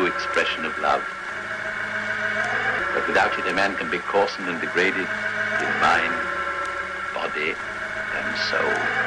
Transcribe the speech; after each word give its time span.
expression 0.00 0.64
of 0.64 0.72
love. 0.80 1.04
But 2.94 3.06
without 3.06 3.38
it, 3.38 3.46
a 3.46 3.54
man 3.54 3.76
can 3.76 3.90
be 3.90 3.98
coarsened 3.98 4.48
and 4.48 4.60
degraded 4.60 5.06
in 5.06 5.72
mind, 5.80 6.14
body, 7.14 7.52
and 8.16 8.36
soul. 8.48 9.02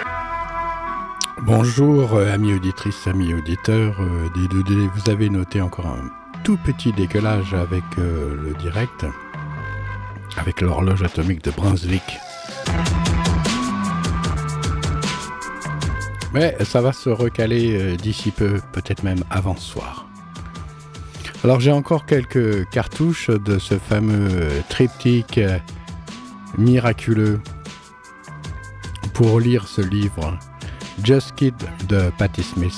Bonjour, 1.42 2.16
euh, 2.16 2.32
amis 2.32 2.54
auditrices, 2.54 3.08
amis 3.08 3.34
auditeurs 3.34 3.96
euh, 4.00 4.30
des 4.36 4.48
2D. 4.48 4.90
Vous 4.96 5.10
avez 5.10 5.30
noté 5.30 5.62
encore 5.62 5.88
un 5.88 6.10
tout 6.44 6.58
petit 6.58 6.92
décalage 6.94 7.54
avec 7.54 7.84
euh, 7.98 8.36
le 8.44 8.54
direct, 8.54 9.06
avec 10.38 10.62
l'horloge 10.62 11.04
atomique 11.04 11.44
de 11.44 11.52
Brunswick. 11.52 12.20
Mais 16.34 16.56
ça 16.64 16.82
va 16.82 16.94
se 16.94 17.10
recaler 17.10 17.96
d'ici 17.98 18.32
peu, 18.32 18.60
peut-être 18.74 19.04
même 19.04 19.24
avant 19.30 19.56
soir. 19.56 20.05
Alors 21.46 21.60
j'ai 21.60 21.72
encore 21.72 22.08
quelques 22.08 22.68
cartouches 22.70 23.30
de 23.30 23.60
ce 23.60 23.78
fameux 23.78 24.50
triptyque 24.68 25.40
miraculeux 26.58 27.40
pour 29.14 29.40
lire 29.40 29.68
ce 29.68 29.82
livre, 29.82 30.40
Just 31.04 31.36
Kid 31.36 31.54
de 31.88 32.10
Patti 32.18 32.42
Smith. 32.42 32.74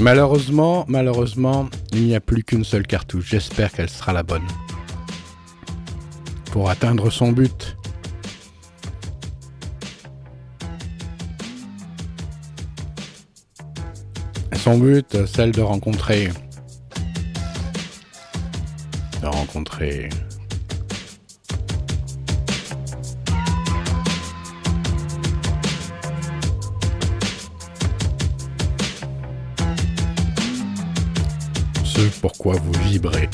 Malheureusement, 0.00 0.86
malheureusement, 0.88 1.68
il 1.92 2.06
n'y 2.06 2.16
a 2.16 2.20
plus 2.20 2.44
qu'une 2.44 2.64
seule 2.64 2.86
cartouche. 2.86 3.26
J'espère 3.28 3.72
qu'elle 3.72 3.90
sera 3.90 4.14
la 4.14 4.22
bonne 4.22 4.46
pour 6.50 6.70
atteindre 6.70 7.10
son 7.10 7.30
but. 7.30 7.76
Son 14.62 14.78
but, 14.78 15.26
celle 15.26 15.50
de 15.50 15.60
rencontrer. 15.60 16.28
De 19.20 19.26
rencontrer. 19.26 20.08
Ce 31.82 32.20
pourquoi 32.20 32.54
vous 32.54 32.72
vibrez. 32.88 33.28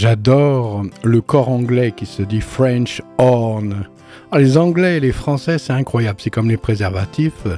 J'adore 0.00 0.84
le 1.02 1.20
corps 1.20 1.48
anglais 1.48 1.90
qui 1.90 2.06
se 2.06 2.22
dit 2.22 2.40
French 2.40 3.02
horn. 3.18 3.84
Ah, 4.30 4.38
les 4.38 4.56
anglais 4.56 4.98
et 4.98 5.00
les 5.00 5.10
français, 5.10 5.58
c'est 5.58 5.72
incroyable. 5.72 6.20
C'est 6.22 6.30
comme 6.30 6.48
les 6.48 6.56
préservatifs. 6.56 7.48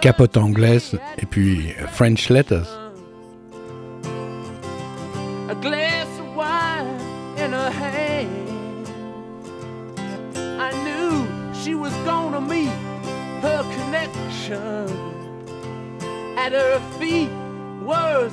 Capote 0.00 0.36
anglaise 0.36 0.98
et 1.18 1.26
puis 1.26 1.72
French 1.92 2.30
letters. 2.30 2.66
a 5.48 5.54
glass 5.62 6.08
of 6.18 6.34
wine 6.34 6.88
in 7.38 7.52
her 7.52 7.70
hand. 7.70 8.88
I 10.58 10.72
knew 10.82 11.28
she 11.62 11.76
was 11.76 11.92
gonna 12.04 12.40
meet 12.40 12.74
her 13.40 13.62
connection. 13.76 14.88
Her 16.36 16.80
feet 16.98 17.30
was. 17.84 18.32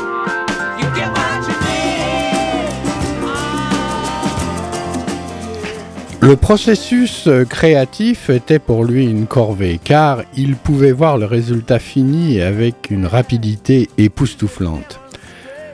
Le 6.23 6.35
processus 6.35 7.25
euh, 7.25 7.45
créatif 7.45 8.29
était 8.29 8.59
pour 8.59 8.85
lui 8.85 9.07
une 9.07 9.25
corvée, 9.25 9.79
car 9.83 10.21
il 10.37 10.55
pouvait 10.55 10.91
voir 10.91 11.17
le 11.17 11.25
résultat 11.25 11.79
fini 11.79 12.39
avec 12.41 12.91
une 12.91 13.07
rapidité 13.07 13.89
époustouflante. 13.97 14.99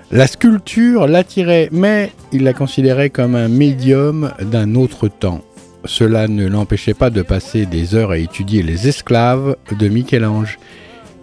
La 0.10 0.26
sculpture 0.26 1.06
l'attirait, 1.06 1.68
mais 1.74 2.14
il 2.32 2.44
la 2.44 2.54
considérait 2.54 3.10
comme 3.10 3.36
un 3.36 3.50
médium 3.50 4.32
d'un 4.40 4.76
autre 4.76 5.10
temps. 5.10 5.42
Cela 5.84 6.30
ne 6.30 6.48
l'empêchait 6.48 6.94
pas 6.94 7.10
de 7.10 7.24
passer 7.24 7.66
des 7.66 7.94
heures 7.94 8.12
à 8.12 8.18
étudier 8.18 8.64
les 8.64 8.88
esclaves 8.88 9.58
de 9.78 9.90
Michel-Ange. 9.90 10.60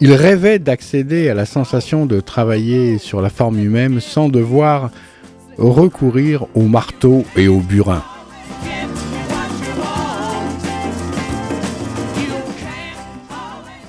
Il 0.01 0.13
rêvait 0.13 0.59
d'accéder 0.59 1.31
à 1.31 1.35
la 1.35 1.47
sensation 1.47 2.05
de 2.05 2.21
travailler 2.21 2.99
sur 2.99 3.23
la 3.23 3.31
forme 3.31 3.59
humaine 3.59 4.01
sans 4.01 4.29
devoir 4.29 4.91
recourir 5.57 6.45
au 6.55 6.65
marteau 6.65 7.25
et 7.37 7.49
au 7.49 7.61
burin. 7.61 8.03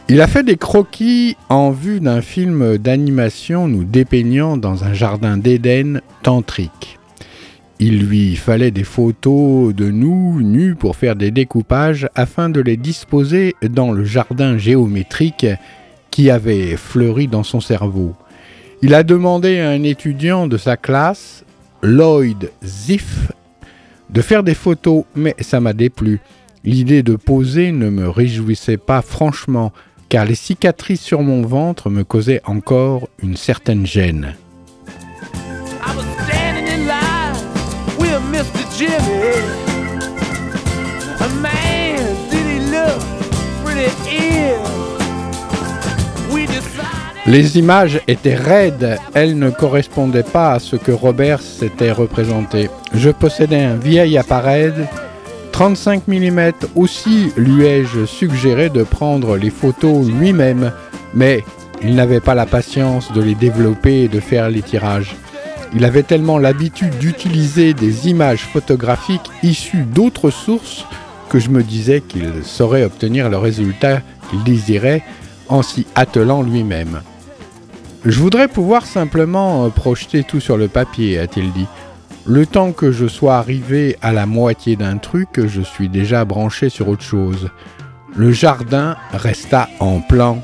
Il 0.08 0.22
a 0.22 0.28
fait 0.28 0.44
des 0.44 0.56
croquis 0.56 1.36
en 1.50 1.72
vue 1.72 2.00
d'un 2.00 2.22
film 2.22 2.78
d'animation 2.78 3.68
nous 3.68 3.84
dépeignant 3.84 4.56
dans 4.56 4.84
un 4.84 4.94
jardin 4.94 5.36
d'Éden 5.36 6.00
tantrique. 6.22 7.00
Il 7.80 8.06
lui 8.06 8.36
fallait 8.36 8.70
des 8.70 8.84
photos 8.84 9.74
de 9.74 9.90
nous 9.90 10.42
nus 10.42 10.76
pour 10.76 10.96
faire 10.96 11.16
des 11.16 11.32
découpages 11.32 12.08
afin 12.14 12.50
de 12.50 12.62
les 12.62 12.78
disposer 12.78 13.56
dans 13.68 13.92
le 13.92 14.06
jardin 14.06 14.60
géométrique 14.60 15.48
qui 16.12 16.30
avait 16.30 16.78
fleuri 16.78 17.28
dans 17.28 17.44
son 17.44 17.60
cerveau. 17.60 18.14
Il 18.84 18.94
a 18.94 19.02
demandé 19.02 19.60
à 19.60 19.70
un 19.70 19.82
étudiant 19.82 20.48
de 20.48 20.58
sa 20.58 20.78
classe, 20.78 21.44
Lloyd 21.82 22.52
Ziff, 22.64 23.32
de 24.12 24.22
faire 24.22 24.44
des 24.44 24.54
photos, 24.54 25.04
mais 25.16 25.36
ça 25.40 25.60
m'a 25.60 25.74
déplu. 25.74 26.20
L'idée 26.64 27.02
de 27.02 27.16
poser 27.16 27.72
ne 27.72 27.90
me 27.90 28.08
réjouissait 28.08 28.78
pas 28.78 29.02
franchement, 29.02 29.74
car 30.10 30.26
les 30.26 30.36
cicatrices 30.36 31.02
sur 31.02 31.22
mon 31.22 31.42
ventre 31.42 31.90
me 31.90 32.04
causaient 32.04 32.42
encore 32.46 33.08
une 33.22 33.38
certaine 33.38 33.86
gêne. 33.86 34.36
Les 47.28 47.58
images 47.58 48.00
étaient 48.08 48.36
raides, 48.36 49.00
elles 49.16 49.38
ne 49.38 49.50
correspondaient 49.50 50.22
pas 50.22 50.52
à 50.52 50.60
ce 50.60 50.76
que 50.76 50.92
Robert 50.92 51.42
s'était 51.42 51.92
représenté. 51.92 52.70
Je 52.94 53.10
possédais 53.10 53.64
un 53.64 53.78
vieil 53.78 54.16
appareil 54.20 54.74
35 55.56 56.10
mm 56.10 56.52
aussi 56.76 57.32
lui 57.38 57.64
ai-je 57.64 58.06
suggéré 58.06 58.68
de 58.68 58.84
prendre 58.84 59.38
les 59.38 59.50
photos 59.50 60.06
lui-même, 60.06 60.74
mais 61.14 61.46
il 61.82 61.96
n'avait 61.96 62.20
pas 62.20 62.36
la 62.36 62.46
patience 62.46 63.14
de 63.14 63.22
les 63.22 63.36
développer 63.36 64.02
et 64.02 64.08
de 64.10 64.20
faire 64.20 64.50
les 64.50 64.62
tirages. 64.62 65.16
Il 65.74 65.86
avait 65.86 66.04
tellement 66.04 66.40
l'habitude 66.40 66.98
d'utiliser 66.98 67.74
des 67.74 68.10
images 68.10 68.42
photographiques 68.42 69.32
issues 69.44 69.84
d'autres 69.84 70.30
sources 70.30 70.86
que 71.30 71.40
je 71.40 71.48
me 71.48 71.64
disais 71.64 72.02
qu'il 72.02 72.44
saurait 72.44 72.84
obtenir 72.84 73.30
le 73.30 73.38
résultat 73.38 74.02
qu'il 74.30 74.44
désirait 74.44 75.04
en 75.48 75.62
s'y 75.62 75.88
attelant 75.96 76.42
lui-même. 76.42 77.00
Je 78.04 78.20
voudrais 78.20 78.50
pouvoir 78.50 78.86
simplement 78.86 79.64
euh, 79.64 79.70
projeter 79.70 80.24
tout 80.26 80.42
sur 80.42 80.58
le 80.58 80.68
papier, 80.68 81.18
a-t-il 81.18 81.54
dit. 81.54 81.66
Le 82.28 82.48
temps 82.48 82.72
que 82.72 82.92
je 82.92 83.06
sois 83.06 83.38
arrivé 83.38 83.98
à 84.02 84.12
la 84.12 84.26
moitié 84.26 84.76
d'un 84.76 84.98
truc, 84.98 85.46
je 85.46 85.62
suis 85.62 85.90
déjà 85.90 86.26
branché 86.26 86.70
sur 86.70 86.90
autre 86.90 87.04
chose. 87.04 87.50
Le 88.16 88.32
jardin 88.32 88.98
resta 89.14 89.70
en 89.80 90.00
plan. 90.00 90.42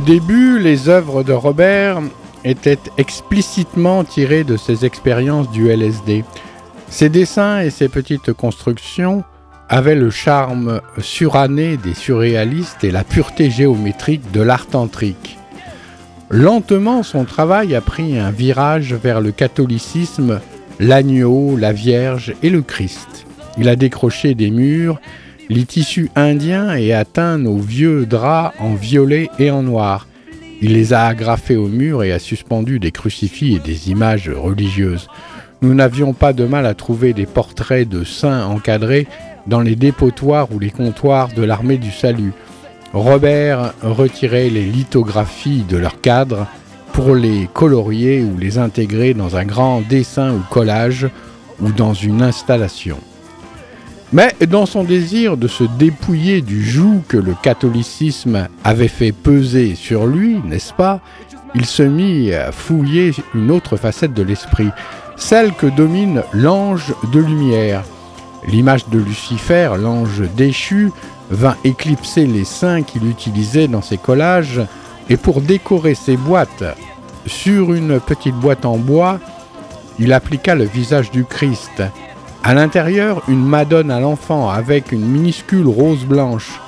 Au 0.00 0.02
début, 0.02 0.58
les 0.58 0.88
œuvres 0.88 1.22
de 1.22 1.34
Robert 1.34 2.00
étaient 2.42 2.78
explicitement 2.96 4.02
tirées 4.02 4.44
de 4.44 4.56
ses 4.56 4.86
expériences 4.86 5.50
du 5.50 5.68
LSD. 5.68 6.24
Ses 6.88 7.10
dessins 7.10 7.60
et 7.60 7.68
ses 7.68 7.90
petites 7.90 8.32
constructions 8.32 9.24
avaient 9.68 9.94
le 9.94 10.08
charme 10.08 10.80
suranné 11.00 11.76
des 11.76 11.92
surréalistes 11.92 12.82
et 12.82 12.90
la 12.90 13.04
pureté 13.04 13.50
géométrique 13.50 14.30
de 14.32 14.40
l'art 14.40 14.68
tantrique. 14.68 15.38
Lentement, 16.30 17.02
son 17.02 17.26
travail 17.26 17.74
a 17.74 17.82
pris 17.82 18.18
un 18.18 18.30
virage 18.30 18.94
vers 18.94 19.20
le 19.20 19.32
catholicisme, 19.32 20.40
l'agneau, 20.78 21.58
la 21.58 21.74
Vierge 21.74 22.32
et 22.42 22.48
le 22.48 22.62
Christ. 22.62 23.26
Il 23.58 23.68
a 23.68 23.76
décroché 23.76 24.34
des 24.34 24.50
murs 24.50 24.98
les 25.50 25.64
tissus 25.64 26.10
indiens 26.14 26.76
et 26.76 26.92
atteint 26.92 27.36
nos 27.36 27.58
vieux 27.58 28.06
draps 28.06 28.54
en 28.60 28.74
violet 28.74 29.28
et 29.40 29.50
en 29.50 29.64
noir. 29.64 30.06
Il 30.62 30.74
les 30.74 30.92
a 30.92 31.06
agrafés 31.06 31.56
au 31.56 31.66
mur 31.66 32.04
et 32.04 32.12
a 32.12 32.20
suspendu 32.20 32.78
des 32.78 32.92
crucifix 32.92 33.56
et 33.56 33.58
des 33.58 33.90
images 33.90 34.30
religieuses. 34.30 35.08
Nous 35.60 35.74
n'avions 35.74 36.12
pas 36.12 36.32
de 36.32 36.44
mal 36.44 36.66
à 36.66 36.74
trouver 36.74 37.14
des 37.14 37.26
portraits 37.26 37.88
de 37.88 38.04
saints 38.04 38.46
encadrés 38.46 39.08
dans 39.48 39.60
les 39.60 39.74
dépotoirs 39.74 40.52
ou 40.52 40.60
les 40.60 40.70
comptoirs 40.70 41.30
de 41.34 41.42
l'armée 41.42 41.78
du 41.78 41.90
salut. 41.90 42.32
Robert 42.92 43.74
retirait 43.82 44.50
les 44.50 44.64
lithographies 44.64 45.64
de 45.68 45.76
leur 45.76 46.00
cadre 46.00 46.46
pour 46.92 47.16
les 47.16 47.48
colorier 47.52 48.22
ou 48.22 48.38
les 48.38 48.58
intégrer 48.58 49.14
dans 49.14 49.34
un 49.34 49.44
grand 49.44 49.80
dessin 49.80 50.32
ou 50.32 50.42
collage 50.48 51.08
ou 51.60 51.72
dans 51.72 51.92
une 51.92 52.22
installation. 52.22 52.98
Mais 54.12 54.34
dans 54.48 54.66
son 54.66 54.82
désir 54.82 55.36
de 55.36 55.46
se 55.46 55.62
dépouiller 55.62 56.40
du 56.40 56.64
joug 56.64 57.02
que 57.06 57.16
le 57.16 57.34
catholicisme 57.40 58.48
avait 58.64 58.88
fait 58.88 59.12
peser 59.12 59.76
sur 59.76 60.06
lui, 60.06 60.40
n'est-ce 60.44 60.72
pas, 60.72 61.00
il 61.54 61.64
se 61.64 61.84
mit 61.84 62.32
à 62.32 62.50
fouiller 62.50 63.12
une 63.34 63.52
autre 63.52 63.76
facette 63.76 64.12
de 64.12 64.22
l'esprit, 64.22 64.70
celle 65.16 65.52
que 65.52 65.66
domine 65.66 66.22
l'ange 66.32 66.92
de 67.12 67.20
lumière. 67.20 67.84
L'image 68.48 68.88
de 68.88 68.98
Lucifer, 68.98 69.70
l'ange 69.78 70.22
déchu, 70.36 70.90
vint 71.30 71.56
éclipser 71.62 72.26
les 72.26 72.44
saints 72.44 72.82
qu'il 72.82 73.08
utilisait 73.08 73.68
dans 73.68 73.82
ses 73.82 73.98
collages, 73.98 74.60
et 75.08 75.16
pour 75.16 75.40
décorer 75.40 75.94
ses 75.94 76.16
boîtes, 76.16 76.64
sur 77.26 77.74
une 77.74 78.00
petite 78.00 78.34
boîte 78.34 78.64
en 78.64 78.76
bois, 78.76 79.20
il 79.98 80.12
appliqua 80.12 80.54
le 80.54 80.64
visage 80.64 81.10
du 81.10 81.24
Christ, 81.24 81.82
à 82.42 82.54
l'intérieur, 82.54 83.22
une 83.28 83.44
Madone 83.44 83.90
à 83.90 84.00
l'enfant 84.00 84.48
avec 84.48 84.92
une 84.92 85.04
minuscule 85.04 85.66
rose 85.66 86.04
blanche. 86.04 86.60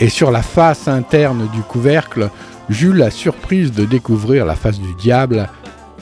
Et 0.00 0.08
sur 0.08 0.30
la 0.30 0.42
face 0.42 0.88
interne 0.88 1.48
du 1.52 1.62
couvercle, 1.62 2.30
j'eus 2.68 2.92
la 2.92 3.10
surprise 3.10 3.72
de 3.72 3.84
découvrir 3.84 4.44
la 4.44 4.56
face 4.56 4.80
du 4.80 4.94
diable 4.94 5.48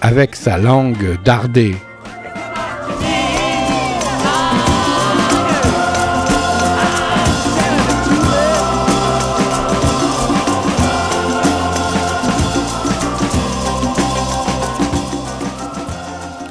avec 0.00 0.36
sa 0.36 0.56
langue 0.56 1.18
dardée. 1.22 1.76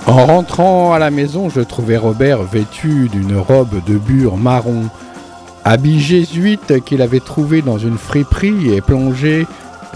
En 0.09 0.25
rentrant 0.25 0.91
à 0.91 0.97
la 0.97 1.11
maison, 1.11 1.51
je 1.51 1.61
trouvais 1.61 1.95
Robert 1.95 2.41
vêtu 2.41 3.09
d'une 3.09 3.37
robe 3.37 3.83
de 3.85 3.95
bure 3.95 4.37
marron, 4.37 4.85
habit 5.63 5.99
jésuite 5.99 6.83
qu'il 6.83 7.03
avait 7.03 7.19
trouvé 7.19 7.61
dans 7.61 7.77
une 7.77 7.99
friperie 7.99 8.73
et 8.73 8.81
plongé 8.81 9.45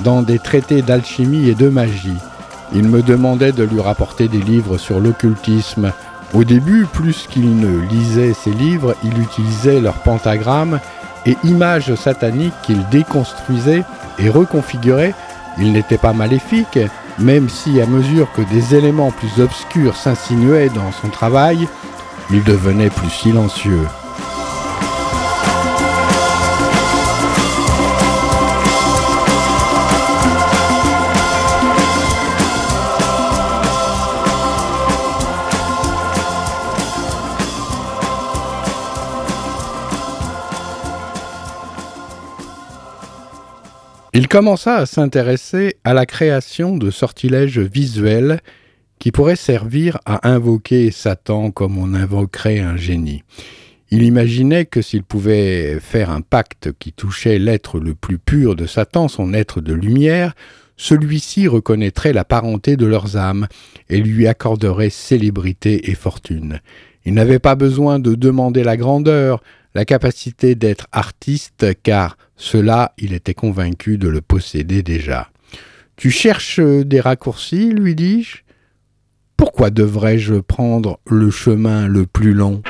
dans 0.04 0.22
des 0.22 0.38
traités 0.38 0.84
d'alchimie 0.84 1.50
et 1.50 1.56
de 1.56 1.68
magie. 1.68 2.20
Il 2.76 2.90
me 2.90 3.02
demandait 3.02 3.54
de 3.54 3.64
lui 3.64 3.82
rapporter 3.82 4.28
des 4.28 4.40
livres 4.40 4.78
sur 4.78 5.00
l'occultisme. 5.00 5.92
Au 6.36 6.44
début, 6.44 6.86
plus 6.86 7.26
qu'il 7.28 7.58
ne 7.58 7.80
lisait 7.80 8.36
ces 8.36 8.52
livres, 8.52 8.96
il 9.04 9.20
utilisait 9.20 9.82
leurs 9.82 10.04
pentagrammes 10.04 10.80
et 11.26 11.36
images 11.44 11.96
sataniques 11.96 12.54
qu'il 12.62 12.88
déconstruisait 12.90 13.84
et 14.20 14.30
reconfigurait. 14.30 15.16
Il 15.58 15.72
n'était 15.72 15.98
pas 15.98 16.14
maléfique, 16.14 16.78
même 17.20 17.50
si 17.50 17.82
à 17.82 17.86
mesure 17.86 18.32
que 18.34 18.42
des 18.42 18.76
éléments 18.76 19.12
plus 19.12 19.42
obscurs 19.42 19.96
s'insinuaient 19.96 20.70
dans 20.70 20.92
son 20.92 21.10
travail, 21.10 21.68
il 22.32 22.44
devenait 22.44 22.90
plus 22.90 23.10
silencieux. 23.10 23.86
Il 44.16 44.28
commença 44.28 44.76
à 44.76 44.86
s'intéresser 44.86 45.78
à 45.84 45.96
la 45.96 46.06
création 46.06 46.78
de 46.78 46.92
sortilèges 46.92 47.58
visuels 47.58 48.42
qui 49.00 49.12
pourraient 49.12 49.36
servir 49.36 49.98
à 50.06 50.30
invoquer 50.30 50.92
Satan 50.92 51.50
comme 51.50 51.80
on 51.80 51.96
invoquerait 51.96 52.60
un 52.60 52.78
génie. 52.78 53.24
Il 53.90 54.04
imaginait 54.04 54.66
que 54.66 54.84
s'il 54.84 55.02
pouvait 55.02 55.80
faire 55.80 56.12
un 56.12 56.22
pacte 56.22 56.74
qui 56.78 56.94
touchait 56.94 57.40
l'être 57.40 57.80
le 57.80 57.96
plus 57.96 58.20
pur 58.20 58.56
de 58.56 58.68
Satan, 58.68 59.08
son 59.08 59.34
être 59.34 59.62
de 59.62 59.74
lumière, 59.74 60.36
celui-ci 60.78 61.48
reconnaîtrait 61.48 62.14
la 62.14 62.24
parenté 62.24 62.78
de 62.78 62.86
leurs 62.86 63.18
âmes 63.18 63.48
et 63.90 63.98
lui 63.98 64.28
accorderait 64.28 64.92
célébrité 64.92 65.90
et 65.90 65.96
fortune. 65.96 66.60
Il 67.04 67.16
n'avait 67.16 67.40
pas 67.40 67.56
besoin 67.56 67.98
de 67.98 68.14
demander 68.14 68.64
la 68.64 68.78
grandeur, 68.78 69.42
la 69.74 69.86
capacité 69.86 70.54
d'être 70.54 70.86
artiste, 70.92 71.66
car 71.82 72.16
cela, 72.36 72.94
il 72.98 73.14
était 73.14 73.34
convaincu 73.34 73.98
de 73.98 74.08
le 74.08 74.22
posséder 74.22 74.84
déjà. 74.84 75.30
Tu 75.96 76.10
cherches 76.10 76.60
des 76.60 77.00
raccourcis, 77.00 77.72
lui 77.72 77.96
dis-je? 77.96 78.38
Pourquoi 79.38 79.70
devrais-je 79.70 80.36
prendre 80.36 81.00
le 81.06 81.30
chemin 81.30 81.88
le 81.88 82.06
plus 82.06 82.34
long? 82.34 82.62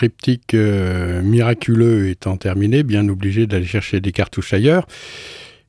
Triptyque 0.00 0.54
euh, 0.54 1.20
miraculeux 1.20 2.08
étant 2.08 2.38
terminé, 2.38 2.84
bien 2.84 3.06
obligé 3.10 3.46
d'aller 3.46 3.66
chercher 3.66 4.00
des 4.00 4.12
cartouches 4.12 4.54
ailleurs. 4.54 4.86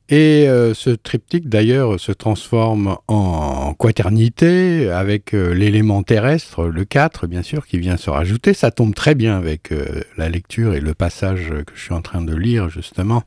Et 0.08 0.48
euh, 0.48 0.74
ce 0.74 0.90
triptyque 0.90 1.50
d'ailleurs 1.50 2.00
se 2.00 2.14
transforme 2.14 2.96
en 3.10 3.74
quaternité 3.74 4.90
avec 4.90 5.34
euh, 5.34 5.54
l'élément 5.54 6.02
terrestre, 6.02 6.64
le 6.68 6.86
4 6.86 7.28
bien 7.28 7.44
sûr, 7.44 7.68
qui 7.68 7.78
vient 7.78 7.98
se 7.98 8.10
rajouter. 8.10 8.54
Ça 8.54 8.72
tombe 8.72 8.96
très 8.96 9.16
bien 9.16 9.38
avec 9.38 9.74
la 10.16 10.30
lecture 10.30 10.76
et 10.76 10.80
le 10.80 10.94
passage 10.94 11.50
que 11.50 11.74
je 11.76 11.82
suis 11.82 11.94
en 11.94 12.02
train 12.02 12.22
de 12.22 12.34
lire 12.34 12.70
justement 12.70 13.24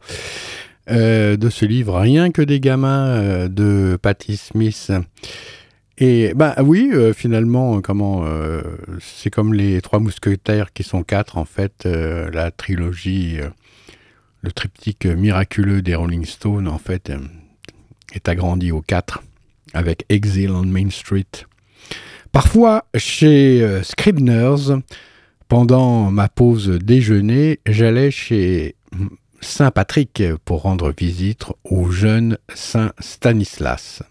de 0.89 1.49
ce 1.51 1.65
livre, 1.65 1.99
Rien 1.99 2.31
que 2.31 2.43
des 2.43 2.61
gamins 2.61 3.49
de 3.49 3.99
Patti 4.01 4.37
Smith. 4.37 4.91
Et 5.99 6.33
bah 6.35 6.57
oui, 6.61 6.91
euh, 6.93 7.13
finalement, 7.13 7.81
comment 7.81 8.25
euh, 8.25 8.63
c'est 9.01 9.31
comme 9.31 9.55
les 9.55 9.81
trois 9.81 10.01
mousquetaires 10.01 10.73
qui 10.73 10.83
sont 10.83 11.05
quatre 11.05 11.39
en 11.39 11.45
fait. 11.45 11.87
Euh, 11.87 12.31
la 12.33 12.51
trilogie, 12.51 13.39
le 14.41 14.53
triptyque 14.53 15.07
miraculeux 15.07 15.83
des 15.83 15.95
Rolling 15.95 16.25
Stones 16.25 16.67
en 16.67 16.79
fait 16.79 17.13
est 18.13 18.29
agrandi 18.29 18.73
aux 18.73 18.83
quatre 18.83 19.23
avec 19.73 20.05
Exile 20.09 20.51
on 20.51 20.65
Main 20.65 20.91
Street. 20.91 21.27
Parfois, 22.33 22.87
chez 22.97 23.81
Scribners, 23.85 24.81
pendant 25.47 26.11
ma 26.11 26.29
pause 26.29 26.69
déjeuner, 26.69 27.61
j'allais 27.67 28.11
chez 28.11 28.75
Saint 29.41 29.71
Patrick 29.71 30.23
pour 30.45 30.63
rendre 30.63 30.93
visite 30.97 31.45
au 31.63 31.91
jeune 31.91 32.39
Saint 32.53 32.93
Stanislas. 32.99 34.03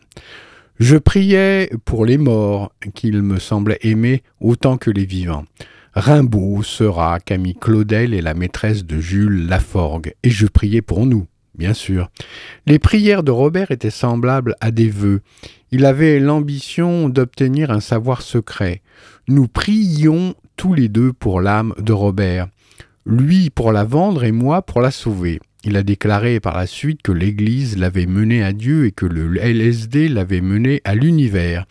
Je 0.79 0.97
priais 0.97 1.69
pour 1.85 2.05
les 2.05 2.17
morts, 2.17 2.73
qu'ils 2.95 3.21
me 3.21 3.39
semblaient 3.39 3.79
aimer 3.81 4.23
autant 4.41 4.77
que 4.77 4.89
les 4.89 5.05
vivants. 5.05 5.45
Rimbaud, 5.93 6.63
Seurat, 6.63 7.19
Camille 7.19 7.55
Claudel 7.55 8.13
et 8.13 8.21
la 8.21 8.33
maîtresse 8.33 8.83
de 8.83 8.99
Jules 8.99 9.47
Laforgue, 9.47 10.15
et 10.23 10.31
je 10.31 10.47
priais 10.47 10.81
pour 10.81 11.05
nous, 11.05 11.27
bien 11.55 11.73
sûr. 11.73 12.09
Les 12.65 12.79
prières 12.79 13.21
de 13.21 13.29
Robert 13.29 13.69
étaient 13.69 13.91
semblables 13.91 14.55
à 14.59 14.71
des 14.71 14.89
vœux. 14.89 15.21
Il 15.71 15.85
avait 15.85 16.19
l'ambition 16.19 17.07
d'obtenir 17.07 17.69
un 17.69 17.79
savoir 17.79 18.23
secret. 18.23 18.81
Nous 19.27 19.47
prions 19.47 20.33
tous 20.57 20.73
les 20.73 20.89
deux 20.89 21.13
pour 21.13 21.39
l'âme 21.39 21.75
de 21.77 21.93
Robert, 21.93 22.47
lui 23.05 23.51
pour 23.51 23.71
la 23.71 23.83
vendre 23.83 24.23
et 24.23 24.31
moi 24.31 24.63
pour 24.63 24.81
la 24.81 24.91
sauver. 24.91 25.39
Il 25.65 25.77
a 25.77 25.83
déclaré 25.83 26.41
par 26.41 26.57
la 26.57 26.67
suite 26.67 27.01
que 27.01 27.13
l'Église 27.13 27.77
l'avait 27.77 28.05
mené 28.05 28.43
à 28.43 28.51
Dieu 28.51 28.85
et 28.85 28.91
que 28.91 29.05
le 29.05 29.37
LSD 29.37 30.09
l'avait 30.09 30.41
mené 30.41 30.81
à 30.83 30.93
l'univers. 30.93 31.65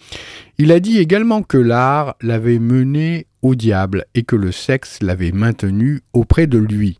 Il 0.56 0.72
a 0.72 0.80
dit 0.80 0.98
également 0.98 1.42
que 1.42 1.58
l'art 1.58 2.16
l'avait 2.22 2.58
mené 2.58 3.26
au 3.42 3.54
diable 3.54 4.06
et 4.14 4.22
que 4.22 4.36
le 4.36 4.50
sexe 4.50 5.02
l'avait 5.02 5.32
maintenu 5.32 6.00
auprès 6.14 6.46
de 6.46 6.56
lui. 6.58 6.98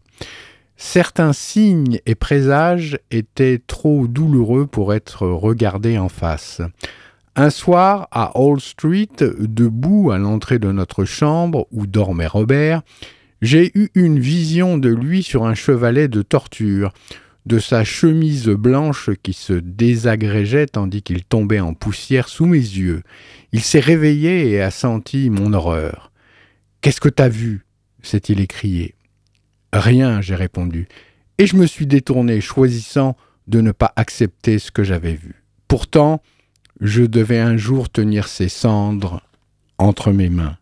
Certains 0.77 1.33
signes 1.33 2.01
et 2.05 2.15
présages 2.15 2.99
étaient 3.11 3.63
trop 3.67 4.07
douloureux 4.07 4.67
pour 4.67 4.93
être 4.93 5.27
regardés 5.27 5.97
en 5.97 6.09
face. 6.11 6.61
Un 7.37 7.49
soir, 7.49 8.09
à 8.11 8.39
Old 8.39 8.61
Street, 8.61 9.09
debout 9.39 10.11
à 10.11 10.19
l'entrée 10.19 10.59
de 10.59 10.71
notre 10.71 11.07
chambre 11.07 11.67
où 11.73 11.87
dormait 11.87 12.27
Robert, 12.27 12.83
j'ai 13.43 13.73
eu 13.75 13.91
une 13.97 14.21
vision 14.21 14.79
de 14.79 14.89
lui 14.89 15.25
sur 15.25 15.45
un 15.45 15.55
chevalet 15.55 16.07
de 16.07 16.23
torture, 16.23 16.93
de 17.45 17.59
sa 17.59 17.83
chemise 17.83 18.47
blanche 18.47 19.11
qui 19.23 19.33
se 19.33 19.53
désagrégeait 19.53 20.69
tandis 20.69 21.03
qu'il 21.03 21.25
tombait 21.25 21.59
en 21.59 21.75
poussière 21.75 22.29
sous 22.29 22.47
mes 22.47 22.57
yeux. 22.57 23.03
Il 23.51 23.61
s'est 23.61 23.81
réveillé 23.81 24.49
et 24.51 24.63
a 24.63 24.71
senti 24.71 25.29
mon 25.29 25.53
horreur. 25.53 26.13
Qu'est-ce 26.81 27.01
que 27.01 27.09
t'as 27.09 27.29
vu? 27.29 27.67
s'est-il 28.01 28.41
écrié. 28.41 28.95
Rien, 29.73 30.21
j'ai 30.21 30.35
répondu, 30.35 30.87
et 31.39 31.47
je 31.47 31.57
me 31.57 31.67
suis 31.67 31.87
détourné, 31.87 32.41
choisissant 32.41 33.17
de 33.49 33.61
ne 33.61 33.73
pas 33.73 33.93
accepter 33.97 34.59
ce 34.59 34.71
que 34.71 34.85
j'avais 34.85 35.15
vu. 35.15 35.43
Pourtant, 35.67 36.23
je 36.81 37.03
devais 37.03 37.39
un 37.39 37.57
jour 37.57 37.91
tenir 37.91 38.29
ses 38.29 38.49
cendres 38.49 39.23
entre 39.79 40.13
mes 40.13 40.29
mains. 40.29 40.59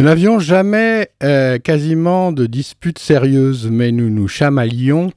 Nous 0.00 0.06
n'avions 0.06 0.38
jamais 0.38 1.10
euh, 1.22 1.58
quasiment 1.58 2.32
de 2.32 2.46
disputes 2.46 2.98
sérieuses, 2.98 3.68
mais 3.70 3.92
nous 3.92 4.08
nous 4.08 4.28
chamalions 4.28 5.12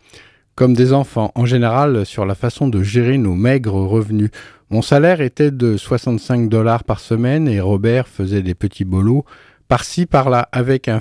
comme 0.55 0.73
des 0.73 0.91
enfants, 0.91 1.31
en 1.35 1.45
général 1.45 2.05
sur 2.05 2.25
la 2.25 2.35
façon 2.35 2.67
de 2.67 2.83
gérer 2.83 3.17
nos 3.17 3.33
maigres 3.33 3.75
revenus. 3.75 4.29
Mon 4.69 4.81
salaire 4.81 5.21
était 5.21 5.51
de 5.51 5.77
65 5.77 6.49
dollars 6.49 6.83
par 6.83 6.99
semaine 6.99 7.47
et 7.47 7.61
Robert 7.61 8.09
faisait 8.09 8.41
des 8.41 8.55
petits 8.55 8.83
bolos 8.83 9.23
par-ci 9.69 10.05
par-là 10.05 10.49
avec 10.51 10.89
un, 10.89 10.99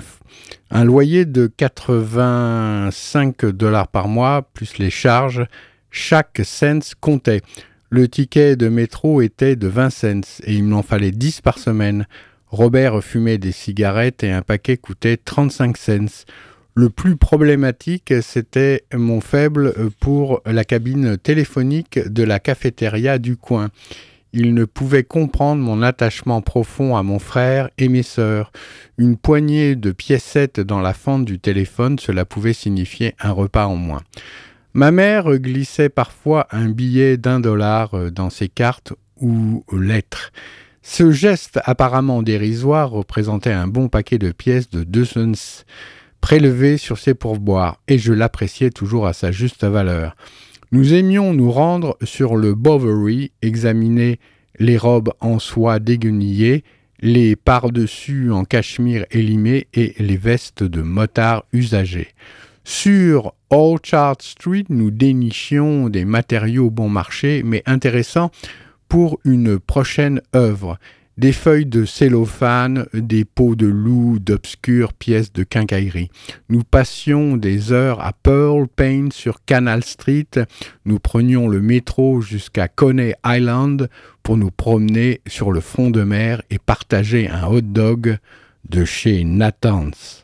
un 0.71 0.85
loyer 0.85 1.25
de 1.25 1.47
85 1.47 3.47
dollars 3.47 3.89
par 3.89 4.07
mois 4.07 4.47
plus 4.53 4.77
les 4.77 4.91
charges 4.91 5.45
Chaque 5.91 6.39
cent 6.45 6.95
comptait. 7.01 7.41
Le 7.89 8.07
ticket 8.07 8.55
de 8.55 8.69
métro 8.69 9.19
était 9.19 9.57
de 9.57 9.67
20 9.67 9.89
cents 9.89 10.41
et 10.45 10.53
il 10.53 10.63
m'en 10.63 10.83
fallait 10.83 11.11
10 11.11 11.41
par 11.41 11.59
semaine. 11.59 12.07
Robert 12.53 13.03
fumait 13.03 13.39
des 13.39 13.51
cigarettes 13.51 14.23
et 14.23 14.29
un 14.29 14.43
paquet 14.43 14.77
coûtait 14.77 15.17
35 15.17 15.75
cents. 15.75 16.25
Le 16.75 16.91
plus 16.91 17.15
problématique, 17.15 18.13
c'était 18.21 18.83
mon 18.93 19.21
faible 19.21 19.73
pour 19.99 20.39
la 20.45 20.63
cabine 20.63 21.17
téléphonique 21.17 21.97
de 21.97 22.21
la 22.21 22.39
cafétéria 22.39 23.17
du 23.17 23.37
coin. 23.37 23.69
Il 24.33 24.53
ne 24.53 24.65
pouvait 24.65 25.03
comprendre 25.03 25.63
mon 25.63 25.81
attachement 25.81 26.41
profond 26.41 26.95
à 26.95 27.01
mon 27.01 27.17
frère 27.17 27.71
et 27.79 27.89
mes 27.89 28.03
sœurs. 28.03 28.51
Une 28.99 29.17
poignée 29.17 29.75
de 29.75 29.91
piécettes 29.91 30.59
dans 30.59 30.79
la 30.79 30.93
fente 30.93 31.25
du 31.25 31.39
téléphone, 31.39 31.97
cela 31.97 32.23
pouvait 32.23 32.53
signifier 32.53 33.15
un 33.19 33.31
repas 33.31 33.65
en 33.65 33.77
moins. 33.77 34.03
Ma 34.75 34.91
mère 34.91 35.39
glissait 35.39 35.89
parfois 35.89 36.45
un 36.51 36.69
billet 36.69 37.17
d'un 37.17 37.39
dollar 37.39 38.11
dans 38.11 38.29
ses 38.29 38.47
cartes 38.47 38.93
ou 39.19 39.63
lettres. 39.75 40.31
Ce 40.85 41.11
geste 41.11 41.61
apparemment 41.63 42.21
dérisoire 42.21 42.91
représentait 42.91 43.53
un 43.53 43.67
bon 43.67 43.87
paquet 43.87 44.17
de 44.17 44.33
pièces 44.33 44.69
de 44.69 44.83
deux 44.83 45.05
cents 45.05 45.63
prélevées 46.19 46.77
sur 46.77 46.99
ses 46.99 47.13
pourboires, 47.13 47.79
et 47.87 47.97
je 47.97 48.11
l'appréciais 48.11 48.69
toujours 48.69 49.07
à 49.07 49.13
sa 49.13 49.31
juste 49.31 49.63
valeur. 49.63 50.15
Nous 50.73 50.93
aimions 50.93 51.33
nous 51.33 51.51
rendre 51.51 51.97
sur 52.03 52.35
le 52.35 52.53
Bovary, 52.53 53.31
examiner 53.41 54.19
les 54.59 54.77
robes 54.77 55.13
en 55.21 55.39
soie 55.39 55.79
déguenillées, 55.79 56.65
les 56.99 57.37
par-dessus 57.37 58.31
en 58.31 58.43
cachemire 58.43 59.05
élimé 59.09 59.67
et 59.73 59.95
les 59.99 60.17
vestes 60.17 60.63
de 60.63 60.81
motard 60.81 61.45
usagées. 61.53 62.09
Sur 62.65 63.33
Orchard 63.49 64.17
Street, 64.19 64.65
nous 64.69 64.91
dénichions 64.91 65.89
des 65.89 66.05
matériaux 66.05 66.69
bon 66.69 66.89
marché, 66.89 67.41
mais 67.43 67.63
intéressants 67.65 68.31
pour 68.93 69.17
une 69.25 69.57
prochaine 69.57 70.21
œuvre 70.35 70.77
des 71.17 71.31
feuilles 71.31 71.65
de 71.65 71.83
cellophane, 71.83 72.85
des 72.93 73.25
peaux 73.25 73.55
de 73.55 73.65
loup, 73.65 74.19
d'obscures 74.19 74.93
pièces 74.93 75.33
de 75.33 75.41
quincaillerie. 75.41 76.11
Nous 76.47 76.61
passions 76.63 77.35
des 77.35 77.71
heures 77.71 78.05
à 78.05 78.13
Pearl 78.13 78.67
Payne 78.67 79.11
sur 79.11 79.43
Canal 79.45 79.83
Street, 79.83 80.29
nous 80.85 80.99
prenions 80.99 81.47
le 81.47 81.59
métro 81.59 82.21
jusqu'à 82.21 82.67
Coney 82.67 83.15
Island 83.25 83.89
pour 84.21 84.37
nous 84.37 84.51
promener 84.51 85.21
sur 85.25 85.51
le 85.51 85.59
front 85.59 85.89
de 85.89 86.03
mer 86.03 86.43
et 86.51 86.59
partager 86.59 87.27
un 87.27 87.47
hot 87.47 87.61
dog 87.61 88.19
de 88.69 88.85
chez 88.85 89.23
Nathan's. 89.23 90.23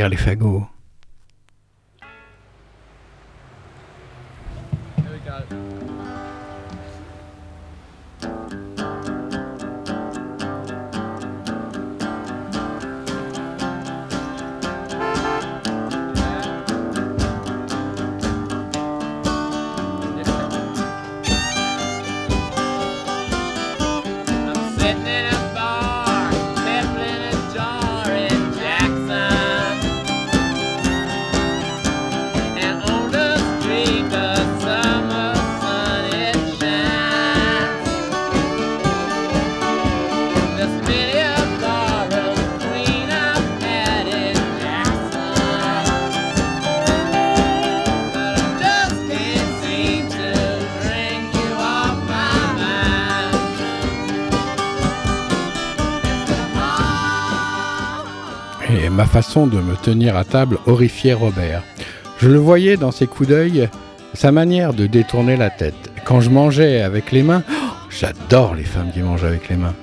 Derrière 0.00 0.08
les 0.08 0.16
fagots. 0.16 0.69
Façon 59.10 59.48
de 59.48 59.60
me 59.60 59.74
tenir 59.74 60.16
à 60.16 60.24
table 60.24 60.58
horrifiait 60.66 61.14
Robert. 61.14 61.64
Je 62.18 62.28
le 62.28 62.38
voyais 62.38 62.76
dans 62.76 62.92
ses 62.92 63.08
coups 63.08 63.28
d'œil, 63.28 63.68
sa 64.14 64.30
manière 64.30 64.72
de 64.72 64.86
détourner 64.86 65.36
la 65.36 65.50
tête. 65.50 65.90
Quand 66.04 66.20
je 66.20 66.30
mangeais 66.30 66.80
avec 66.80 67.10
les 67.10 67.24
mains, 67.24 67.42
oh, 67.50 67.72
j'adore 67.90 68.54
les 68.54 68.62
femmes 68.62 68.92
qui 68.92 69.00
mangent 69.00 69.24
avec 69.24 69.48
les 69.48 69.56
mains. 69.56 69.74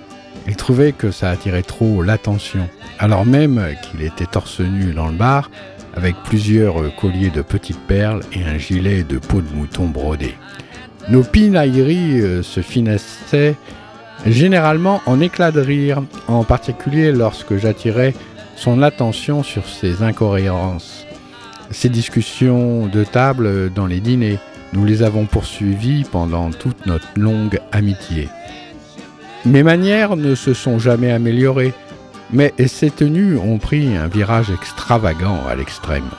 Il 0.47 0.55
trouvait 0.55 0.93
que 0.93 1.11
ça 1.11 1.29
attirait 1.29 1.61
trop 1.61 2.01
l'attention, 2.01 2.69
alors 2.99 3.25
même 3.25 3.61
qu'il 3.81 4.01
était 4.01 4.25
torse 4.25 4.61
nu 4.61 4.93
dans 4.93 5.07
le 5.07 5.17
bar, 5.17 5.51
avec 5.93 6.15
plusieurs 6.23 6.95
colliers 6.95 7.29
de 7.29 7.41
petites 7.41 7.81
perles 7.81 8.21
et 8.31 8.45
un 8.45 8.57
gilet 8.57 9.03
de 9.03 9.17
peau 9.17 9.41
de 9.41 9.53
mouton 9.53 9.87
brodé. 9.87 10.35
Nos 11.09 11.23
pinailleries 11.23 12.21
euh, 12.21 12.43
se 12.43 12.61
finissaient 12.61 13.55
généralement 14.25 15.01
en 15.05 15.19
éclats 15.19 15.51
de 15.51 15.59
rire, 15.59 16.01
en 16.29 16.45
particulier 16.45 17.11
lorsque 17.11 17.57
j'attirais 17.57 18.13
son 18.57 18.81
attention 18.81 19.43
sur 19.43 19.67
ses 19.69 20.03
incohérences. 20.03 21.05
Ces 21.71 21.89
discussions 21.89 22.87
de 22.87 23.03
table 23.03 23.71
dans 23.71 23.85
les 23.85 23.99
dîners, 23.99 24.39
nous 24.73 24.83
les 24.83 25.03
avons 25.03 25.25
poursuivies 25.25 26.03
pendant 26.03 26.51
toute 26.51 26.85
notre 26.85 27.07
longue 27.15 27.59
amitié. 27.71 28.27
Mes 29.45 29.63
manières 29.63 30.17
ne 30.17 30.35
se 30.35 30.53
sont 30.53 30.79
jamais 30.79 31.11
améliorées, 31.11 31.73
mais 32.31 32.53
ces 32.67 32.89
tenues 32.89 33.37
ont 33.37 33.59
pris 33.59 33.95
un 33.95 34.07
virage 34.07 34.51
extravagant 34.51 35.39
à 35.47 35.55
l'extrême. 35.55 36.09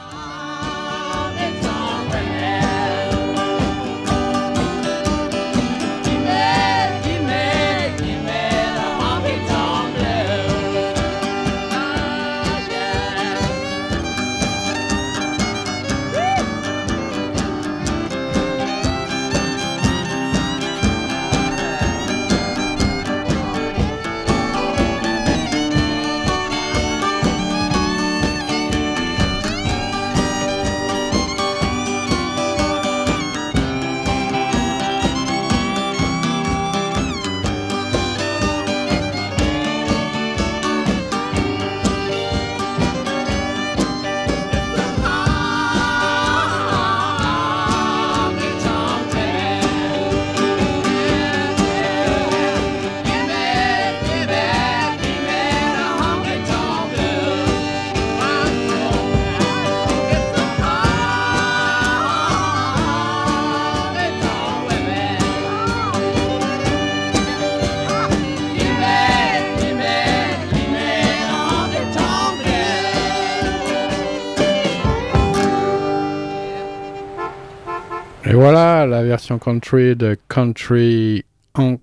Voilà 78.41 78.87
la 78.87 79.03
version 79.03 79.41
country 79.41 79.97
de 79.97 80.17
Country 80.29 81.25
en... 81.55 81.79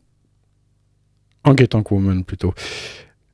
Honky 1.44 1.68
Woman 1.91 2.24
plutôt. 2.24 2.54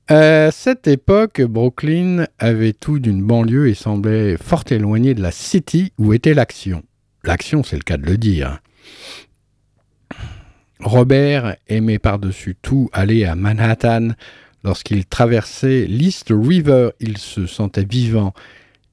À 0.08 0.50
cette 0.50 0.88
époque, 0.88 1.40
Brooklyn 1.44 2.26
avait 2.40 2.74
tout 2.74 2.98
d'une 2.98 3.24
banlieue 3.24 3.70
et 3.70 3.76
semblait 3.76 4.38
fort 4.38 4.64
éloigné 4.72 5.14
de 5.14 5.22
la 5.22 5.30
city 5.30 5.94
où 6.00 6.14
était 6.14 6.34
l'action. 6.34 6.82
L'action, 7.24 7.62
c'est 7.62 7.76
le 7.76 7.84
cas 7.84 7.98
de 7.98 8.08
le 8.08 8.18
dire. 8.18 8.60
Robert 10.80 11.58
aimait 11.68 12.00
par-dessus 12.00 12.58
tout 12.60 12.90
aller 12.92 13.26
à 13.26 13.36
Manhattan. 13.36 14.10
Lorsqu'il 14.64 15.06
traversait 15.06 15.86
l'East 15.88 16.30
River, 16.32 16.90
il 17.00 17.20
se 17.20 17.46
sentait 17.46 17.86
vivant 17.86 18.34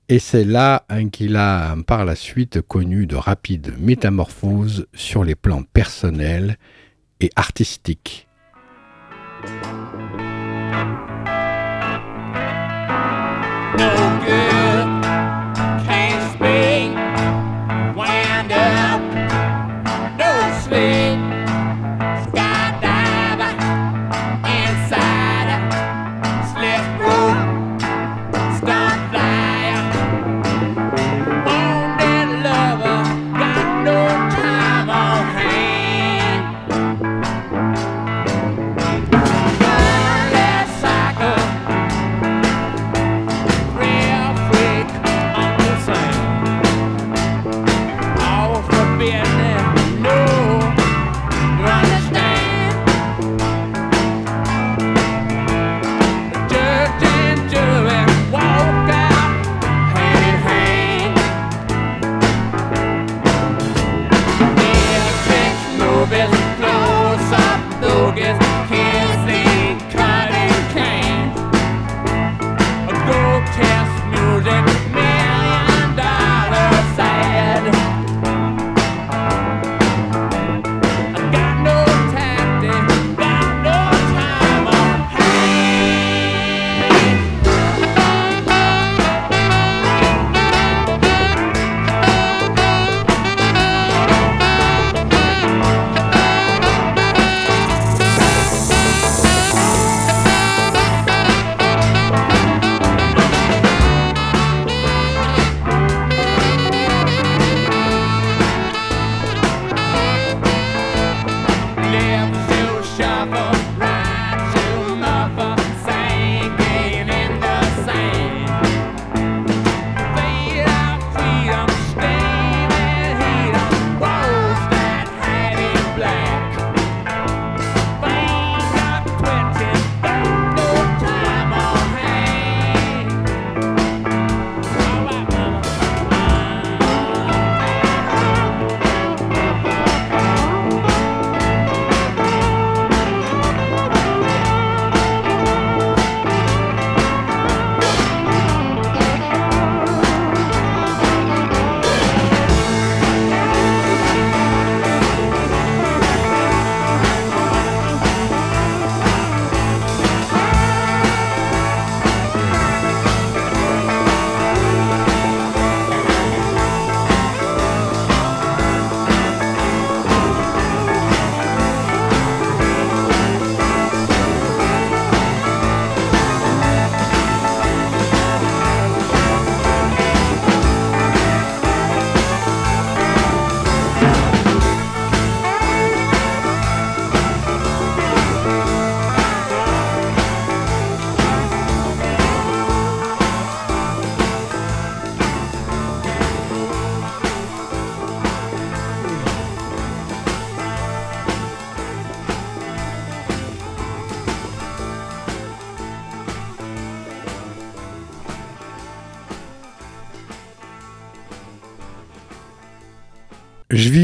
et 0.09 0.19
c'est 0.19 0.45
là 0.45 0.85
hein, 0.89 1.09
qu'il 1.09 1.37
a 1.37 1.77
par 1.87 2.05
la 2.05 2.15
suite 2.15 2.61
connu 2.63 3.07
de 3.07 3.17
rapides 3.17 3.75
métamorphoses 3.79 4.87
sur 4.95 5.25
les 5.25 5.35
plans 5.35 5.63
personnels 5.63 6.57
et 7.21 7.31
artistiques. 7.37 8.27
Euh, 13.81 14.08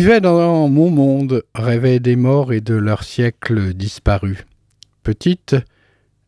vivais 0.04 0.20
dans 0.20 0.68
mon 0.68 0.90
monde, 0.90 1.44
rêvais 1.54 1.98
des 1.98 2.14
morts 2.14 2.52
et 2.52 2.60
de 2.60 2.74
leurs 2.74 3.04
siècles 3.04 3.72
disparus. 3.72 4.44
Petite, 5.02 5.56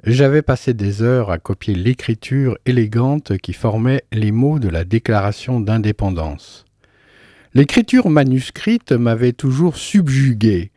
j'avais 0.03 0.41
passé 0.41 0.73
des 0.73 1.03
heures 1.03 1.31
à 1.31 1.37
copier 1.37 1.75
l'écriture 1.75 2.57
élégante 2.65 3.37
qui 3.37 3.53
formait 3.53 4.03
les 4.13 4.33
mots 4.33 4.59
de 4.59 4.71
la 4.71 4.85
Déclaration 4.85 5.61
d'indépendance. 5.61 6.65
L'écriture 7.53 8.09
manuscrite 8.09 8.93
m'avait 8.93 9.35
toujours 9.35 9.77
subjugué. 9.77 10.71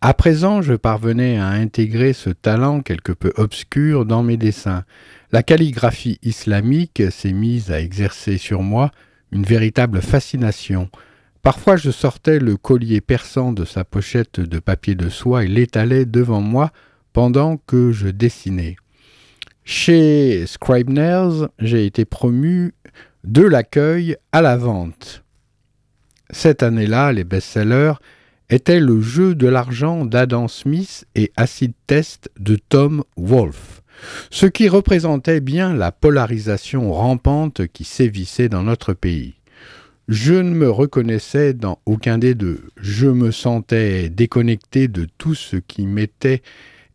À 0.00 0.14
présent, 0.14 0.62
je 0.62 0.72
parvenais 0.72 1.36
à 1.36 1.48
intégrer 1.48 2.14
ce 2.14 2.30
talent 2.30 2.80
quelque 2.80 3.12
peu 3.12 3.34
obscur 3.36 4.06
dans 4.06 4.22
mes 4.22 4.38
dessins. 4.38 4.84
La 5.30 5.42
calligraphie 5.42 6.18
islamique 6.22 7.02
s'est 7.10 7.34
mise 7.34 7.70
à 7.70 7.82
exercer 7.82 8.38
sur 8.38 8.62
moi 8.62 8.92
une 9.30 9.44
véritable 9.44 10.00
fascination. 10.00 10.88
Parfois 11.46 11.76
je 11.76 11.92
sortais 11.92 12.40
le 12.40 12.56
collier 12.56 13.00
perçant 13.00 13.52
de 13.52 13.64
sa 13.64 13.84
pochette 13.84 14.40
de 14.40 14.58
papier 14.58 14.96
de 14.96 15.08
soie 15.08 15.44
et 15.44 15.46
l'étalais 15.46 16.04
devant 16.04 16.40
moi 16.40 16.72
pendant 17.12 17.56
que 17.56 17.92
je 17.92 18.08
dessinais. 18.08 18.74
Chez 19.62 20.44
Scribners, 20.48 21.46
j'ai 21.60 21.86
été 21.86 22.04
promu 22.04 22.74
de 23.22 23.42
l'accueil 23.42 24.16
à 24.32 24.42
la 24.42 24.56
vente. 24.56 25.22
Cette 26.30 26.64
année-là, 26.64 27.12
les 27.12 27.22
best-sellers 27.22 27.94
étaient 28.50 28.80
Le 28.80 29.00
jeu 29.00 29.36
de 29.36 29.46
l'argent 29.46 30.04
d'Adam 30.04 30.48
Smith 30.48 31.06
et 31.14 31.30
Acid 31.36 31.74
Test 31.86 32.28
de 32.40 32.56
Tom 32.56 33.04
Wolfe, 33.16 33.82
ce 34.32 34.46
qui 34.46 34.68
représentait 34.68 35.40
bien 35.40 35.74
la 35.74 35.92
polarisation 35.92 36.92
rampante 36.92 37.68
qui 37.68 37.84
sévissait 37.84 38.48
dans 38.48 38.64
notre 38.64 38.94
pays. 38.94 39.36
Je 40.08 40.34
ne 40.34 40.50
me 40.50 40.70
reconnaissais 40.70 41.52
dans 41.52 41.80
aucun 41.84 42.18
des 42.18 42.36
deux. 42.36 42.68
Je 42.76 43.08
me 43.08 43.32
sentais 43.32 44.08
déconnecté 44.08 44.86
de 44.86 45.08
tout 45.18 45.34
ce 45.34 45.56
qui 45.56 45.84
m'était 45.86 46.42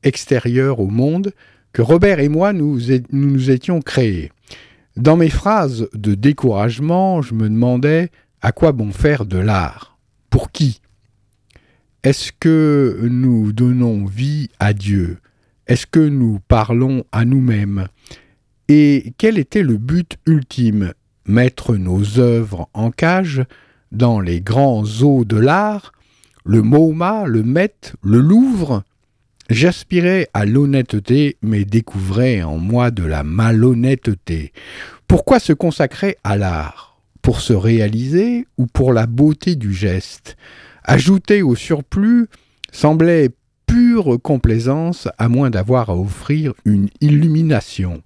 extérieur 0.03 0.79
au 0.79 0.87
monde 0.87 1.33
que 1.73 1.81
Robert 1.81 2.19
et 2.19 2.29
moi 2.29 2.53
nous, 2.53 2.79
nous 3.11 3.51
étions 3.51 3.81
créés. 3.81 4.31
Dans 4.95 5.17
mes 5.17 5.29
phrases 5.29 5.89
de 5.93 6.15
découragement, 6.15 7.21
je 7.21 7.33
me 7.33 7.49
demandais 7.49 8.11
à 8.41 8.53
quoi 8.53 8.71
bon 8.71 8.91
faire 8.91 9.25
de 9.25 9.37
l'art 9.37 9.97
Pour 10.29 10.51
qui? 10.51 10.81
Est-ce 12.03 12.31
que 12.31 12.97
nous 13.03 13.51
donnons 13.51 14.05
vie 14.05 14.49
à 14.59 14.73
Dieu? 14.73 15.17
Est-ce 15.67 15.85
que 15.85 15.99
nous 15.99 16.39
parlons 16.47 17.03
à 17.11 17.25
nous-mêmes? 17.25 17.87
Et 18.69 19.13
quel 19.17 19.37
était 19.37 19.63
le 19.63 19.77
but 19.77 20.17
ultime 20.25 20.93
mettre 21.25 21.75
nos 21.75 22.19
œuvres 22.19 22.69
en 22.73 22.91
cage 22.91 23.43
dans 23.91 24.19
les 24.19 24.41
grands 24.41 24.83
eaux 25.01 25.25
de 25.25 25.37
l'art, 25.37 25.91
le 26.43 26.61
MoMA, 26.61 27.25
le 27.25 27.43
Met, 27.43 27.93
le 28.01 28.19
Louvre, 28.19 28.83
J'aspirais 29.51 30.29
à 30.33 30.45
l'honnêteté, 30.45 31.35
mais 31.41 31.65
découvrais 31.65 32.41
en 32.41 32.57
moi 32.57 32.89
de 32.89 33.03
la 33.03 33.23
malhonnêteté. 33.23 34.53
Pourquoi 35.09 35.39
se 35.39 35.51
consacrer 35.51 36.15
à 36.23 36.37
l'art? 36.37 37.01
Pour 37.21 37.41
se 37.41 37.51
réaliser 37.51 38.47
ou 38.57 38.65
pour 38.65 38.93
la 38.93 39.07
beauté 39.07 39.57
du 39.57 39.73
geste? 39.73 40.37
Ajouter 40.85 41.41
au 41.41 41.55
surplus 41.55 42.27
semblait 42.71 43.31
pure 43.65 44.21
complaisance 44.23 45.09
à 45.17 45.27
moins 45.27 45.49
d'avoir 45.49 45.89
à 45.89 45.97
offrir 45.97 46.53
une 46.63 46.87
illumination. 47.01 48.03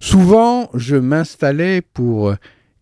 Souvent, 0.00 0.70
je 0.72 0.96
m'installais 0.96 1.82
pour 1.82 2.34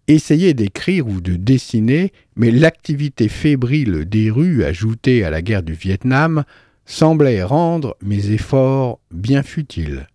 essayer 0.09 0.55
d'écrire 0.55 1.07
ou 1.07 1.21
de 1.21 1.37
dessiner, 1.37 2.13
mais 2.37 2.51
l'activité 2.51 3.29
fébrile 3.29 4.05
des 4.05 4.31
rues 4.31 4.65
ajoutée 4.65 5.25
à 5.25 5.31
la 5.31 5.43
guerre 5.43 5.63
du 5.63 5.73
Vietnam 5.73 6.45
semblait 6.87 7.43
rendre 7.43 7.97
mes 8.03 8.31
efforts 8.31 9.01
bien 9.11 9.43
futiles. 9.43 10.07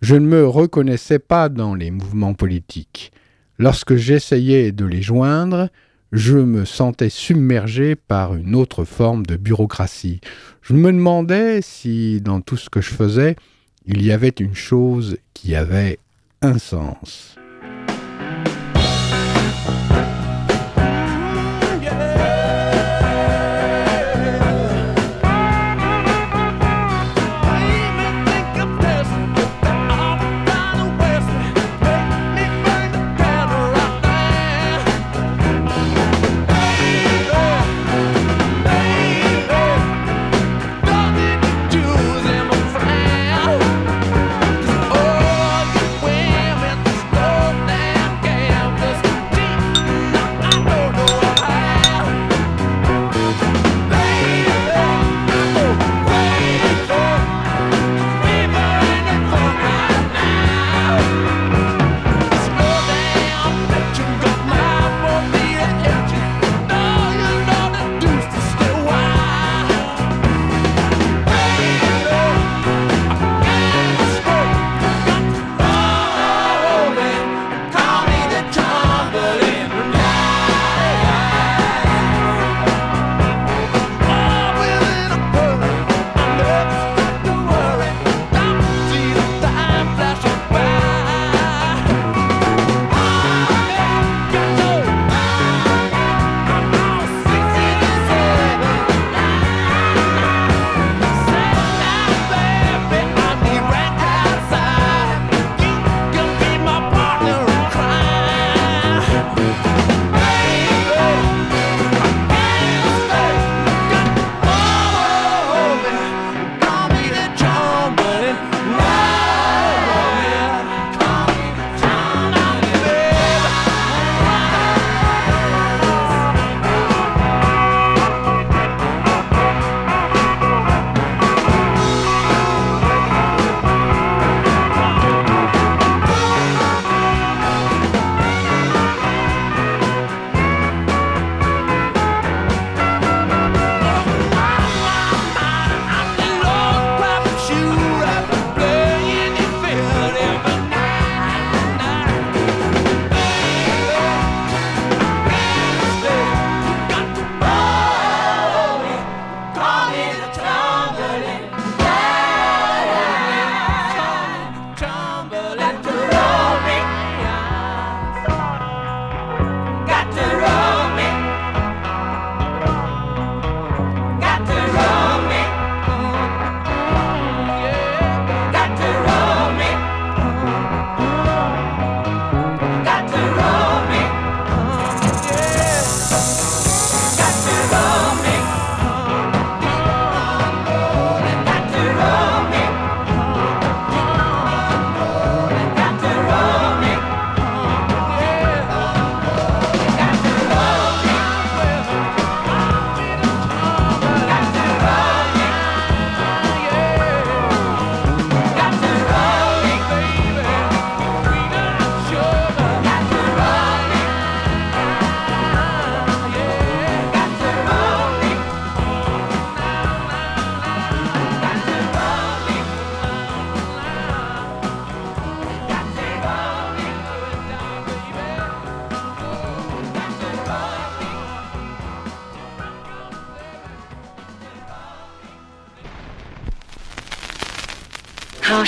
Je 0.00 0.16
ne 0.16 0.26
me 0.26 0.46
reconnaissais 0.46 1.18
pas 1.18 1.48
dans 1.48 1.74
les 1.74 1.90
mouvements 1.90 2.34
politiques. 2.34 3.12
Lorsque 3.58 3.94
j'essayais 3.94 4.72
de 4.72 4.84
les 4.84 5.02
joindre, 5.02 5.68
je 6.10 6.36
me 6.36 6.64
sentais 6.64 7.08
submergé 7.08 7.94
par 7.94 8.34
une 8.34 8.54
autre 8.54 8.84
forme 8.84 9.24
de 9.24 9.36
bureaucratie. 9.36 10.20
Je 10.60 10.74
me 10.74 10.92
demandais 10.92 11.60
si, 11.62 12.20
dans 12.20 12.40
tout 12.40 12.56
ce 12.56 12.68
que 12.68 12.80
je 12.80 12.90
faisais, 12.90 13.36
il 13.86 14.02
y 14.02 14.12
avait 14.12 14.28
une 14.28 14.54
chose 14.54 15.16
qui 15.34 15.54
avait 15.54 15.98
un 16.42 16.58
sens. 16.58 17.36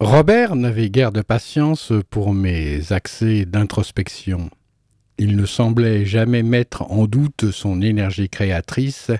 Robert 0.00 0.54
n'avait 0.54 0.90
guère 0.90 1.10
de 1.10 1.22
patience 1.22 1.92
pour 2.08 2.32
mes 2.32 2.92
accès 2.92 3.44
d'introspection. 3.44 4.48
Il 5.18 5.34
ne 5.34 5.44
semblait 5.44 6.04
jamais 6.04 6.44
mettre 6.44 6.82
en 6.92 7.06
doute 7.06 7.50
son 7.50 7.82
énergie 7.82 8.28
créatrice, 8.28 9.10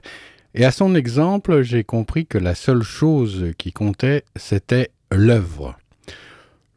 et 0.55 0.65
à 0.65 0.71
son 0.71 0.95
exemple, 0.95 1.63
j'ai 1.63 1.83
compris 1.83 2.27
que 2.27 2.39
la 2.39 2.55
seule 2.55 2.85
chose 2.85 3.47
qui 3.59 3.73
comptait, 3.73 4.23
c'était 4.37 4.91
l'œuvre. 5.11 5.77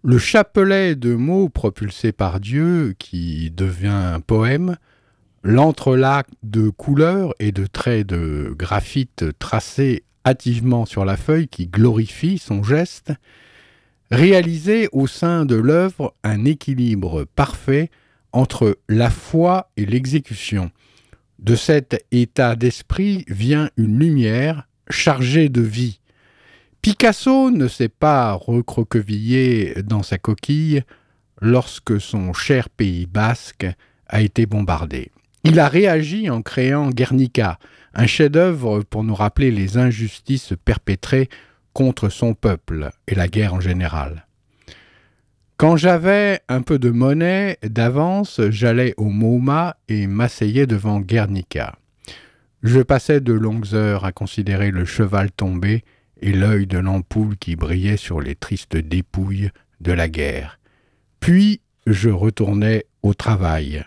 Le 0.04 0.18
chapelet 0.18 0.96
de 0.96 1.14
mots 1.14 1.50
propulsé 1.50 2.12
par 2.12 2.40
Dieu, 2.40 2.96
qui 2.98 3.52
devient 3.52 3.90
un 3.90 4.20
poème, 4.20 4.78
l'entrelac 5.44 6.26
de 6.42 6.70
couleurs 6.70 7.36
et 7.38 7.52
de 7.52 7.68
traits 7.68 8.08
de 8.08 8.52
graphite 8.58 9.26
tracés 9.38 10.06
hâtivement 10.26 10.88
sur 10.88 11.06
la 11.06 11.18
feuille 11.18 11.48
qui 11.48 11.68
glorifie 11.68 12.40
son 12.40 12.64
geste, 12.64 13.14
réaliser 14.12 14.90
au 14.92 15.08
sein 15.08 15.46
de 15.46 15.56
l'œuvre 15.56 16.14
un 16.24 16.46
équilibre 16.46 17.26
parfait 17.36 17.90
entre 18.34 18.78
la 18.88 19.10
foi 19.10 19.72
et 19.78 19.86
l'exécution. 19.86 20.72
De 21.40 21.56
cet 21.56 22.06
état 22.12 22.56
d'esprit 22.56 23.26
vient 23.28 23.70
une 23.78 23.98
lumière 23.98 24.68
chargée 24.90 25.50
de 25.50 25.62
vie, 25.62 26.02
Picasso 26.82 27.52
ne 27.52 27.68
s'est 27.68 27.90
pas 27.90 28.34
recroquevillé 28.34 29.84
dans 29.84 30.02
sa 30.02 30.18
coquille 30.18 30.82
lorsque 31.40 32.02
son 32.02 32.34
cher 32.34 32.70
pays 32.70 33.06
basque 33.06 33.68
a 34.08 34.22
été 34.22 34.48
bombardé. 34.48 35.12
Il 35.44 35.60
a 35.60 35.68
réagi 35.68 36.32
en 36.32 36.42
créant 36.42 36.90
Guernica, 36.90 37.60
un 37.94 38.08
chef-d'œuvre 38.08 38.82
pour 38.82 39.04
nous 39.04 39.14
rappeler 39.14 39.52
les 39.52 39.78
injustices 39.78 40.54
perpétrées 40.66 41.30
contre 41.74 42.10
son 42.10 42.34
peuple 42.34 42.92
et 43.08 43.16
la 43.16 43.28
guerre 43.28 43.54
en 43.54 43.60
général. 43.60 44.26
Quand 45.58 45.78
j'avais 45.78 46.42
un 46.50 46.64
peu 46.64 46.80
de 46.80 46.90
monnaie 46.90 47.60
d'avance, 47.62 48.42
j'allais 48.50 48.96
au 48.98 49.06
MoMA 49.06 49.78
et 49.90 50.08
m'asseyais 50.08 50.66
devant 50.66 51.00
Guernica. 51.00 51.76
Je 52.64 52.82
passais 52.82 53.22
de 53.22 53.34
longues 53.34 53.74
heures 53.74 54.06
à 54.06 54.12
considérer 54.12 54.72
le 54.72 54.86
cheval 54.86 55.32
tombé 55.32 55.84
et 56.22 56.32
l'œil 56.32 56.68
de 56.68 56.78
l'ampoule 56.78 57.38
qui 57.38 57.56
brillait 57.56 57.98
sur 57.98 58.22
les 58.22 58.36
tristes 58.36 58.78
dépouilles 58.78 59.50
de 59.82 59.92
la 59.92 60.10
guerre. 60.10 60.60
Puis 61.20 61.62
je 61.86 62.10
retournai 62.10 62.86
au 63.04 63.14
travail. 63.14 63.84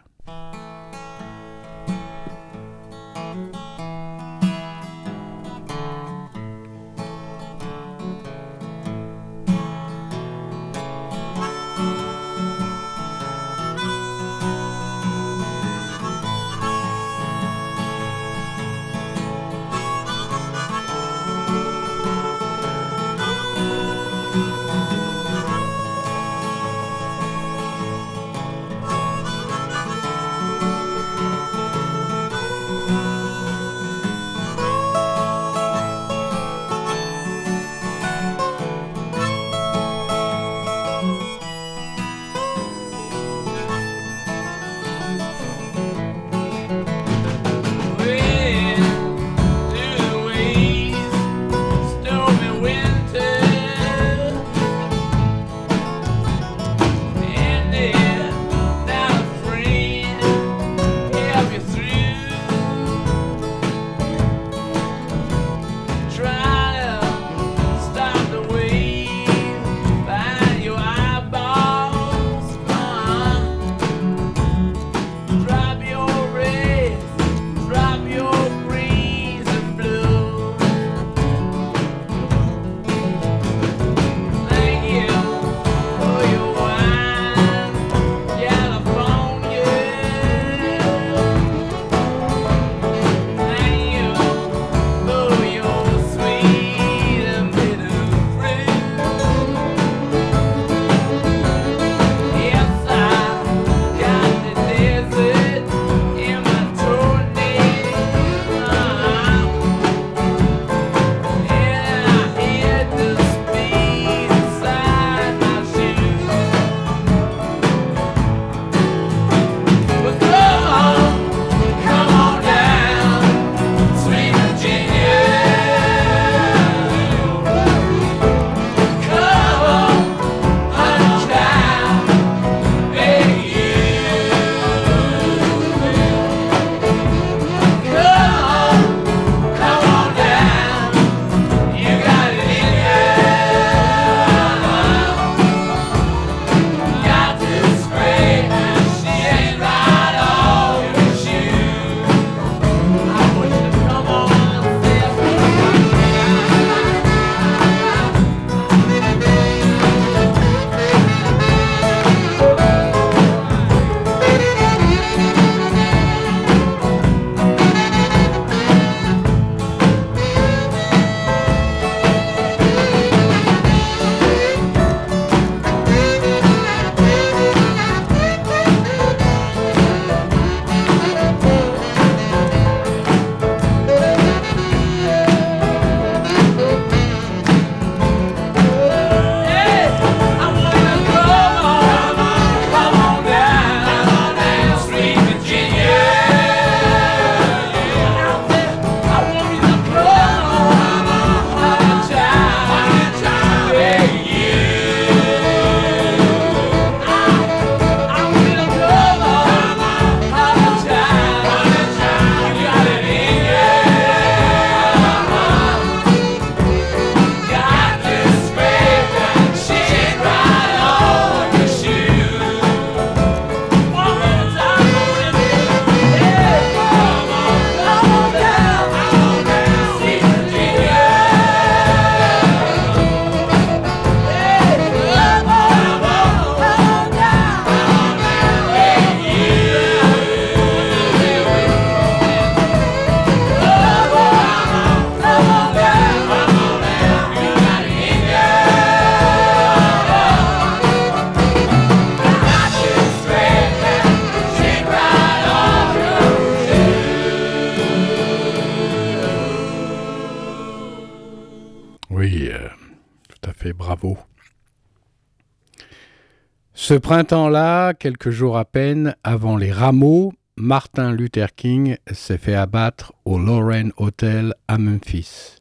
Ce 266.95 266.99
printemps-là, 267.01 267.93
quelques 267.93 268.31
jours 268.31 268.57
à 268.57 268.65
peine 268.65 269.17
avant 269.25 269.57
les 269.57 269.73
rameaux, 269.73 270.33
Martin 270.57 271.13
Luther 271.13 271.53
King 271.57 271.97
s'est 272.13 272.39
fait 272.39 272.55
abattre 272.55 273.13
au 273.25 273.37
Lorraine 273.37 273.91
Hotel 273.97 274.55
à 274.69 274.79
Memphis. 274.79 275.57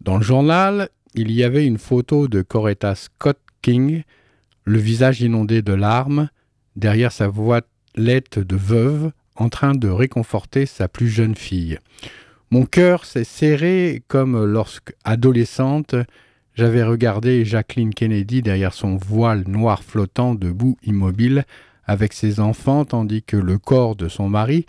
Dans 0.00 0.18
le 0.18 0.22
journal, 0.22 0.88
il 1.16 1.32
y 1.32 1.42
avait 1.42 1.66
une 1.66 1.78
photo 1.78 2.28
de 2.28 2.42
Coretta 2.42 2.94
Scott 2.94 3.40
King, 3.60 4.04
le 4.62 4.78
visage 4.78 5.20
inondé 5.20 5.62
de 5.62 5.72
larmes, 5.72 6.28
derrière 6.76 7.10
sa 7.10 7.26
voilette 7.26 8.38
de 8.38 8.56
veuve, 8.56 9.10
en 9.34 9.48
train 9.48 9.74
de 9.74 9.88
réconforter 9.88 10.64
sa 10.64 10.86
plus 10.86 11.08
jeune 11.08 11.34
fille. 11.34 11.80
Mon 12.52 12.66
cœur 12.66 13.04
s'est 13.04 13.24
serré 13.24 14.04
comme 14.06 14.44
lorsque, 14.44 14.94
adolescente, 15.02 15.96
j'avais 16.60 16.82
regardé 16.82 17.46
Jacqueline 17.46 17.94
Kennedy 17.94 18.42
derrière 18.42 18.74
son 18.74 18.96
voile 18.96 19.44
noir 19.48 19.82
flottant 19.82 20.34
debout 20.34 20.76
immobile 20.82 21.46
avec 21.86 22.12
ses 22.12 22.38
enfants 22.38 22.84
tandis 22.84 23.22
que 23.22 23.38
le 23.38 23.56
corps 23.56 23.96
de 23.96 24.08
son 24.08 24.28
mari 24.28 24.66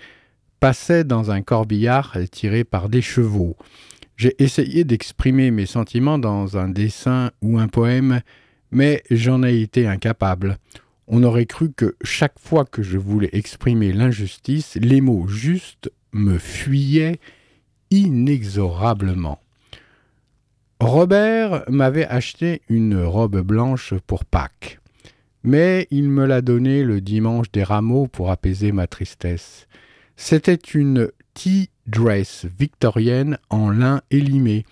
passait 0.62 1.04
dans 1.04 1.32
un 1.32 1.42
corbillard 1.42 2.18
tiré 2.32 2.64
par 2.64 2.88
des 2.88 3.02
chevaux. 3.02 3.58
J'ai 4.16 4.42
essayé 4.42 4.86
d'exprimer 4.86 5.52
mes 5.52 5.66
sentiments 5.66 6.18
dans 6.18 6.58
un 6.58 6.70
dessin 6.70 7.32
ou 7.42 7.60
un 7.60 7.68
poème, 7.68 8.22
mais 8.72 9.04
j'en 9.12 9.44
ai 9.44 9.60
été 9.60 9.86
incapable. 9.86 10.60
On 11.08 11.24
aurait 11.24 11.46
cru 11.46 11.74
que 11.74 11.98
chaque 12.06 12.40
fois 12.40 12.64
que 12.64 12.84
je 12.84 12.98
voulais 12.98 13.32
exprimer 13.34 13.92
l'injustice, 13.92 14.78
les 14.80 15.02
mots 15.02 15.28
justes 15.28 15.92
me 16.14 16.38
fuyaient 16.38 17.20
inexorablement. 17.90 19.42
Robert 20.82 21.64
m'avait 21.70 22.08
acheté 22.08 22.64
une 22.68 23.04
robe 23.04 23.42
blanche 23.42 23.94
pour 24.08 24.26
Pâques, 24.26 24.80
mais 25.44 25.88
il 25.92 26.10
me 26.10 26.26
l'a 26.26 26.42
donnée 26.42 26.84
le 26.84 27.02
dimanche 27.02 27.52
des 27.52 27.62
rameaux 27.62 28.08
pour 28.08 28.32
apaiser 28.32 28.72
ma 28.72 28.88
tristesse. 28.88 29.68
C'était 30.16 30.56
une 30.56 31.12
tea 31.36 31.70
dress 31.86 32.48
victorienne 32.58 33.38
en 33.52 33.70
lin 33.70 34.02
élimé. 34.10 34.66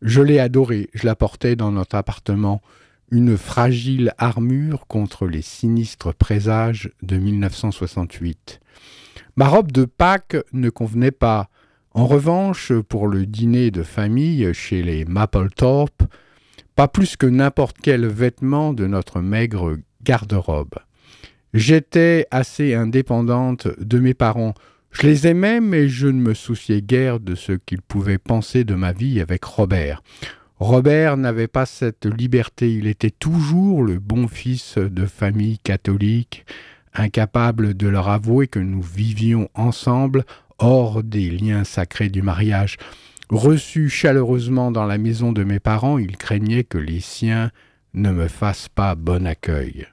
Je 0.00 0.22
l'ai 0.22 0.38
adorée, 0.38 0.90
je 0.94 1.04
la 1.04 1.16
portais 1.16 1.56
dans 1.56 1.72
notre 1.72 1.96
appartement, 1.96 2.62
une 3.10 3.36
fragile 3.36 4.14
armure 4.16 4.86
contre 4.86 5.26
les 5.26 5.42
sinistres 5.42 6.14
présages 6.14 6.92
de 7.02 7.16
1968. 7.16 8.60
Ma 9.34 9.48
robe 9.48 9.72
de 9.72 9.86
Pâques 9.86 10.36
ne 10.52 10.70
convenait 10.70 11.10
pas, 11.10 11.50
en 11.98 12.06
revanche, 12.06 12.72
pour 12.88 13.08
le 13.08 13.26
dîner 13.26 13.72
de 13.72 13.82
famille 13.82 14.54
chez 14.54 14.82
les 14.82 15.04
Mapplethorpe, 15.04 16.04
pas 16.76 16.86
plus 16.86 17.16
que 17.16 17.26
n'importe 17.26 17.76
quel 17.82 18.06
vêtement 18.06 18.72
de 18.72 18.86
notre 18.86 19.20
maigre 19.20 19.76
garde-robe. 20.04 20.76
J'étais 21.54 22.26
assez 22.30 22.74
indépendante 22.74 23.66
de 23.80 23.98
mes 23.98 24.14
parents. 24.14 24.54
Je 24.92 25.08
les 25.08 25.26
aimais, 25.26 25.60
mais 25.60 25.88
je 25.88 26.06
ne 26.06 26.20
me 26.20 26.34
souciais 26.34 26.82
guère 26.82 27.18
de 27.18 27.34
ce 27.34 27.50
qu'ils 27.50 27.82
pouvaient 27.82 28.18
penser 28.18 28.62
de 28.62 28.76
ma 28.76 28.92
vie 28.92 29.20
avec 29.20 29.42
Robert. 29.42 30.02
Robert 30.60 31.16
n'avait 31.16 31.48
pas 31.48 31.66
cette 31.66 32.06
liberté, 32.06 32.72
il 32.72 32.86
était 32.86 33.10
toujours 33.10 33.82
le 33.82 33.98
bon 33.98 34.28
fils 34.28 34.78
de 34.78 35.04
famille 35.04 35.58
catholique, 35.58 36.46
incapable 36.94 37.74
de 37.74 37.88
leur 37.88 38.08
avouer 38.08 38.46
que 38.46 38.60
nous 38.60 38.82
vivions 38.82 39.48
ensemble 39.54 40.24
hors 40.58 41.02
des 41.02 41.30
liens 41.30 41.64
sacrés 41.64 42.08
du 42.08 42.22
mariage. 42.22 42.76
Reçu 43.30 43.88
chaleureusement 43.88 44.70
dans 44.70 44.86
la 44.86 44.98
maison 44.98 45.32
de 45.32 45.44
mes 45.44 45.60
parents, 45.60 45.98
il 45.98 46.16
craignait 46.16 46.64
que 46.64 46.78
les 46.78 47.00
siens 47.00 47.50
ne 47.94 48.10
me 48.10 48.28
fassent 48.28 48.68
pas 48.68 48.94
bon 48.94 49.26
accueil. 49.26 49.86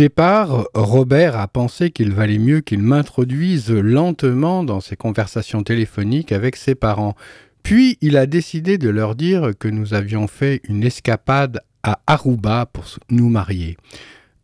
Départ, 0.00 0.66
Robert 0.72 1.36
a 1.36 1.46
pensé 1.46 1.90
qu'il 1.90 2.10
valait 2.12 2.38
mieux 2.38 2.62
qu'il 2.62 2.80
m'introduise 2.80 3.70
lentement 3.70 4.64
dans 4.64 4.80
ses 4.80 4.96
conversations 4.96 5.62
téléphoniques 5.62 6.32
avec 6.32 6.56
ses 6.56 6.74
parents. 6.74 7.16
Puis 7.62 7.98
il 8.00 8.16
a 8.16 8.24
décidé 8.24 8.78
de 8.78 8.88
leur 8.88 9.14
dire 9.14 9.50
que 9.58 9.68
nous 9.68 9.92
avions 9.92 10.26
fait 10.26 10.62
une 10.64 10.84
escapade 10.84 11.60
à 11.82 12.00
Aruba 12.06 12.64
pour 12.64 12.86
nous 13.10 13.28
marier. 13.28 13.76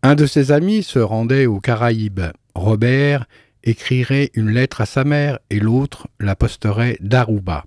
Un 0.02 0.14
de 0.14 0.26
ses 0.26 0.52
amis 0.52 0.82
se 0.82 0.98
rendait 0.98 1.46
aux 1.46 1.61
Caraïbes. 1.61 2.32
Robert 2.54 3.24
écrirait 3.64 4.32
une 4.34 4.50
lettre 4.50 4.82
à 4.82 4.86
sa 4.86 5.04
mère 5.04 5.38
et 5.48 5.59
l'autre 5.59 6.07
la 6.20 6.36
posterait 6.36 6.98
d'Aruba. 7.00 7.64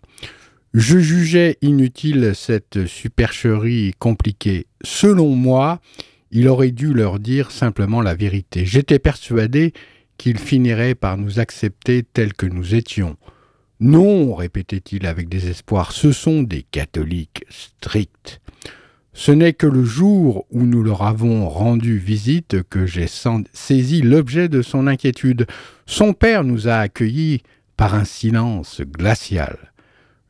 Je 0.76 1.00
jugeais 1.00 1.58
inutile 1.64 2.34
cette 2.36 2.86
supercherie 2.86 3.96
compliquée. 3.98 4.68
Selon 4.84 5.30
moi, 5.30 5.80
il 6.32 6.48
aurait 6.48 6.72
dû 6.72 6.94
leur 6.94 7.20
dire 7.20 7.52
simplement 7.52 8.02
la 8.02 8.16
vérité. 8.16 8.66
J'étais 8.66 9.00
persuadé 9.00 9.74
qu'ils 10.18 10.38
finiraient 10.38 10.96
par 10.96 11.18
nous 11.18 11.40
accepter 11.40 12.04
tels 12.04 12.34
que 12.34 12.46
nous 12.46 12.76
étions. 12.76 13.18
Non, 13.80 14.36
répétait-il 14.36 15.06
avec 15.06 15.30
désespoir, 15.30 15.94
ce 15.94 16.12
sont 16.12 16.44
des 16.44 16.64
catholiques 16.64 17.46
stricts. 17.50 18.42
Ce 19.14 19.32
n'est 19.32 19.54
que 19.54 19.68
le 19.68 19.84
jour 19.84 20.46
où 20.52 20.64
nous 20.64 20.84
leur 20.84 21.02
avons 21.02 21.50
rendu 21.50 21.98
visite 21.98 22.64
que 22.70 22.86
j'ai 22.86 23.08
saisi 23.08 24.02
l'objet 24.02 24.50
de 24.50 24.62
son 24.62 24.88
inquiétude. 24.88 25.48
Son 25.86 26.14
père 26.14 26.44
nous 26.44 26.68
a 26.68 26.76
accueillis 26.76 27.42
par 27.76 27.96
un 27.96 28.06
silence 28.06 28.82
glacial. 28.82 29.58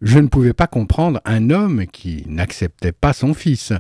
Je 0.02 0.20
ne 0.20 0.28
pouvais 0.28 0.54
pas 0.54 0.68
comprendre 0.68 1.20
un 1.26 1.50
homme 1.50 1.86
qui 1.88 2.24
n'acceptait 2.28 2.92
pas 2.92 3.14
son 3.14 3.34
fils. 3.34 3.74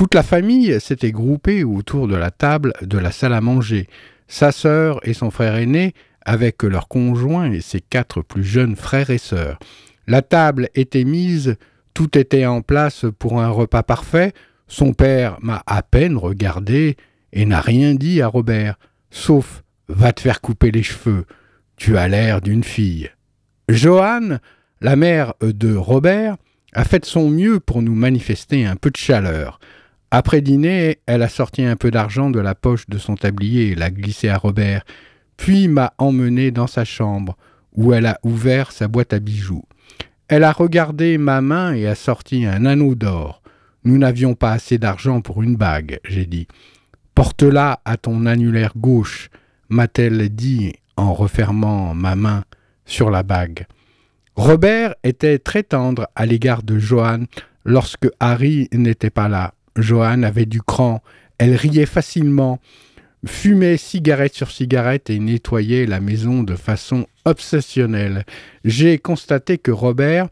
Toute 0.00 0.14
la 0.14 0.22
famille 0.22 0.80
s'était 0.80 1.12
groupée 1.12 1.62
autour 1.62 2.08
de 2.08 2.16
la 2.16 2.30
table 2.30 2.72
de 2.80 2.96
la 2.96 3.12
salle 3.12 3.34
à 3.34 3.42
manger. 3.42 3.86
Sa 4.28 4.50
sœur 4.50 4.98
et 5.06 5.12
son 5.12 5.30
frère 5.30 5.56
aîné 5.56 5.92
avec 6.24 6.62
leurs 6.62 6.88
conjoints 6.88 7.52
et 7.52 7.60
ses 7.60 7.82
quatre 7.82 8.22
plus 8.22 8.42
jeunes 8.42 8.76
frères 8.76 9.10
et 9.10 9.18
sœurs. 9.18 9.58
La 10.06 10.22
table 10.22 10.70
était 10.74 11.04
mise, 11.04 11.56
tout 11.92 12.16
était 12.16 12.46
en 12.46 12.62
place 12.62 13.04
pour 13.18 13.42
un 13.42 13.50
repas 13.50 13.82
parfait. 13.82 14.32
Son 14.68 14.94
père 14.94 15.36
m'a 15.42 15.62
à 15.66 15.82
peine 15.82 16.16
regardé 16.16 16.96
et 17.34 17.44
n'a 17.44 17.60
rien 17.60 17.94
dit 17.94 18.22
à 18.22 18.28
Robert, 18.28 18.78
sauf 19.10 19.62
Va 19.88 20.14
te 20.14 20.22
faire 20.22 20.40
couper 20.40 20.70
les 20.70 20.82
cheveux, 20.82 21.26
tu 21.76 21.98
as 21.98 22.08
l'air 22.08 22.40
d'une 22.40 22.64
fille. 22.64 23.10
Johanne, 23.68 24.40
la 24.80 24.96
mère 24.96 25.34
de 25.42 25.74
Robert, 25.74 26.38
a 26.72 26.84
fait 26.84 27.04
son 27.04 27.28
mieux 27.28 27.60
pour 27.60 27.82
nous 27.82 27.94
manifester 27.94 28.64
un 28.64 28.76
peu 28.76 28.90
de 28.90 28.96
chaleur. 28.96 29.60
Après 30.10 30.40
dîner, 30.40 30.98
elle 31.06 31.22
a 31.22 31.28
sorti 31.28 31.62
un 31.62 31.76
peu 31.76 31.90
d'argent 31.90 32.30
de 32.30 32.40
la 32.40 32.56
poche 32.56 32.88
de 32.88 32.98
son 32.98 33.14
tablier 33.14 33.68
et 33.68 33.74
l'a 33.76 33.90
glissé 33.90 34.28
à 34.28 34.38
Robert, 34.38 34.84
puis 35.36 35.68
m'a 35.68 35.94
emmené 35.98 36.50
dans 36.50 36.66
sa 36.66 36.84
chambre, 36.84 37.36
où 37.72 37.92
elle 37.92 38.06
a 38.06 38.18
ouvert 38.24 38.72
sa 38.72 38.88
boîte 38.88 39.12
à 39.12 39.20
bijoux. 39.20 39.64
Elle 40.26 40.44
a 40.44 40.52
regardé 40.52 41.16
ma 41.16 41.40
main 41.40 41.74
et 41.74 41.86
a 41.86 41.94
sorti 41.94 42.44
un 42.44 42.66
anneau 42.66 42.94
d'or. 42.94 43.42
Nous 43.84 43.98
n'avions 43.98 44.34
pas 44.34 44.52
assez 44.52 44.78
d'argent 44.78 45.20
pour 45.20 45.42
une 45.42 45.56
bague, 45.56 46.00
j'ai 46.04 46.26
dit. 46.26 46.48
Porte-la 47.14 47.80
à 47.84 47.96
ton 47.96 48.26
annulaire 48.26 48.72
gauche, 48.76 49.30
m'a-t-elle 49.68 50.28
dit 50.28 50.74
en 50.96 51.14
refermant 51.14 51.94
ma 51.94 52.16
main 52.16 52.44
sur 52.84 53.10
la 53.10 53.22
bague. 53.22 53.66
Robert 54.34 54.94
était 55.04 55.38
très 55.38 55.62
tendre 55.62 56.08
à 56.14 56.26
l'égard 56.26 56.62
de 56.62 56.78
Joanne 56.78 57.26
lorsque 57.64 58.08
Harry 58.20 58.68
n'était 58.72 59.10
pas 59.10 59.28
là. 59.28 59.54
Joanne 59.76 60.24
avait 60.24 60.46
du 60.46 60.62
cran, 60.62 61.02
elle 61.38 61.54
riait 61.54 61.86
facilement, 61.86 62.60
fumait 63.26 63.76
cigarette 63.76 64.34
sur 64.34 64.50
cigarette 64.50 65.10
et 65.10 65.18
nettoyait 65.18 65.86
la 65.86 66.00
maison 66.00 66.42
de 66.42 66.56
façon 66.56 67.06
obsessionnelle. 67.24 68.24
J'ai 68.64 68.98
constaté 68.98 69.58
que 69.58 69.70
Robert 69.70 70.28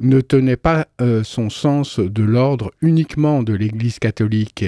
ne 0.00 0.20
tenait 0.20 0.56
pas 0.56 0.86
euh, 1.00 1.24
son 1.24 1.50
sens 1.50 1.98
de 1.98 2.22
l'ordre 2.22 2.72
uniquement 2.80 3.42
de 3.42 3.54
l'Église 3.54 3.98
catholique. 3.98 4.64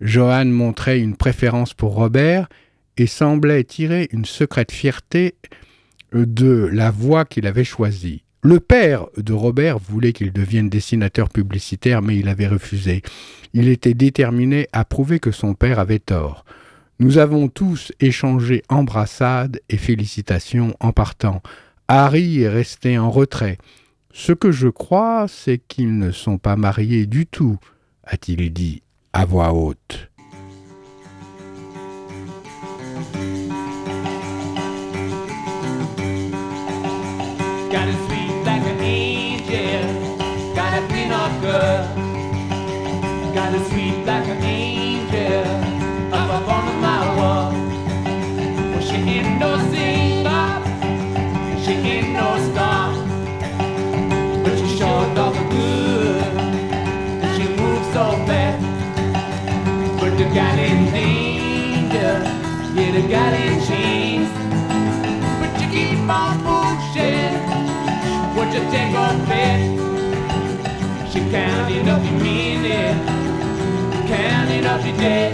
Johann 0.00 0.50
montrait 0.50 1.00
une 1.00 1.16
préférence 1.16 1.74
pour 1.74 1.94
Robert 1.94 2.48
et 2.96 3.06
semblait 3.06 3.64
tirer 3.64 4.08
une 4.12 4.24
secrète 4.24 4.72
fierté 4.72 5.34
euh, 6.14 6.24
de 6.26 6.68
la 6.72 6.90
voie 6.90 7.24
qu'il 7.24 7.46
avait 7.46 7.64
choisie. 7.64 8.24
Le 8.42 8.58
père 8.58 9.06
de 9.18 9.34
Robert 9.34 9.78
voulait 9.78 10.14
qu'il 10.14 10.32
devienne 10.32 10.70
dessinateur 10.70 11.28
publicitaire, 11.28 12.00
mais 12.00 12.16
il 12.16 12.28
avait 12.28 12.46
refusé. 12.46 13.02
Il 13.52 13.68
était 13.68 13.92
déterminé 13.92 14.66
à 14.72 14.86
prouver 14.86 15.20
que 15.20 15.30
son 15.30 15.52
père 15.52 15.78
avait 15.78 15.98
tort. 15.98 16.46
Nous 17.00 17.18
avons 17.18 17.48
tous 17.48 17.92
échangé 18.00 18.62
embrassades 18.70 19.60
et 19.68 19.76
félicitations 19.76 20.74
en 20.80 20.92
partant. 20.92 21.42
Harry 21.86 22.40
est 22.40 22.48
resté 22.48 22.96
en 22.98 23.10
retrait. 23.10 23.58
Ce 24.12 24.32
que 24.32 24.52
je 24.52 24.68
crois, 24.68 25.26
c'est 25.28 25.58
qu'ils 25.58 25.98
ne 25.98 26.10
sont 26.10 26.38
pas 26.38 26.56
mariés 26.56 27.06
du 27.06 27.26
tout, 27.26 27.58
a-t-il 28.04 28.50
dit 28.52 28.82
à 29.12 29.26
voix 29.26 29.52
haute. 29.52 30.10
She's 43.48 43.60
sweet 43.68 44.04
like 44.04 44.26
an 44.28 44.42
angel 44.42 45.46
Up 46.12 46.30
up 46.30 46.48
on 46.48 46.80
my 46.80 47.16
wall 47.16 47.70
she 48.90 48.96
ain't 48.96 49.38
no 49.38 49.56
singer 49.70 50.48
She 51.62 51.72
ain't 51.92 52.12
no 52.12 52.28
star 52.50 52.92
But 54.42 54.58
she 54.58 54.66
good 55.48 56.24
And 57.22 57.30
she 57.36 57.46
moves 57.60 57.86
so 57.94 58.04
fast. 58.26 58.60
But 60.00 60.12
the 60.18 60.26
gal 60.34 60.58
in 60.58 60.92
danger 60.92 62.14
Yeah, 62.74 62.90
the 62.96 63.08
gal 63.08 63.34
in 63.44 63.54
chains. 63.68 64.30
But 65.40 65.52
you 65.60 65.68
keep 65.74 66.00
on 66.18 66.34
pushing 66.48 67.34
What 68.34 68.48
you 68.54 68.62
take 68.74 68.94
on 69.04 69.16
She 71.12 71.20
can't 71.30 71.70
end 71.70 71.88
minutes 72.22 73.19
robić 74.60 74.96
dzień. 74.96 75.32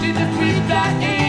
Czy 0.00 0.14
to 0.14 0.20
przyda 0.38 0.82
i 1.00 1.23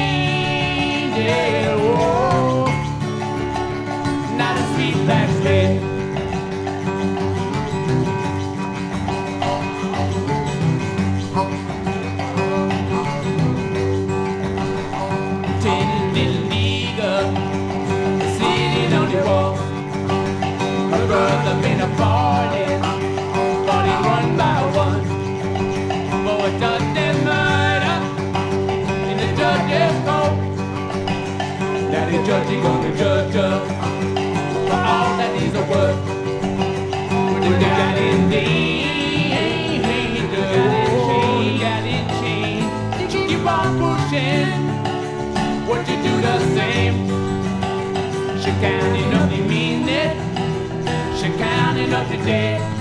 counting 48.66 49.13
up 49.13 49.30
the 49.30 49.47
counting 51.38 51.93
up 51.93 52.07
the 52.09 52.18
day. 52.18 52.74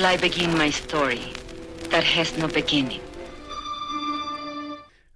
Shall 0.00 0.14
I 0.14 0.16
begin 0.16 0.56
my 0.56 0.70
story 0.70 1.20
that 1.90 2.02
has 2.02 2.38
no 2.38 2.48
beginning? 2.48 3.00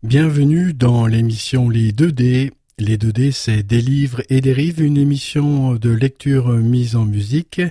Bienvenue 0.02 0.74
dans 0.74 1.06
l'émission 1.06 1.70
Les 1.70 1.92
2D. 1.92 2.50
Les 2.78 2.98
2D, 2.98 3.32
c'est 3.32 3.62
Des 3.62 3.80
livres 3.80 4.20
et 4.28 4.42
des 4.42 4.52
rives, 4.52 4.82
une 4.82 4.98
émission 4.98 5.74
de 5.74 5.90
lecture 5.90 6.48
mise 6.48 6.96
en 6.96 7.06
musique. 7.06 7.62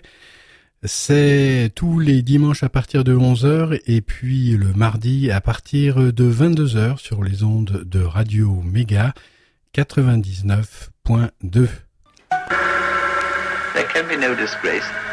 C'est 0.84 1.72
tous 1.76 2.00
les 2.00 2.24
dimanches 2.24 2.64
à 2.64 2.70
partir 2.70 3.04
de 3.04 3.16
11h 3.16 3.80
et 3.86 4.02
puis 4.02 4.58
le 4.58 4.74
mardi 4.74 5.30
à 5.30 5.40
partir 5.40 6.12
de 6.12 6.32
22h 6.32 6.98
sur 6.98 7.24
les 7.24 7.44
ondes 7.44 7.84
de 7.86 8.02
Radio 8.02 8.64
Méga 8.66 9.14
99.2. 9.76 11.68
There 13.76 13.88
can 13.94 14.08
be 14.08 14.18
no 14.20 14.34
disgrace 14.36 14.84
in 14.90 14.96
the 14.96 15.13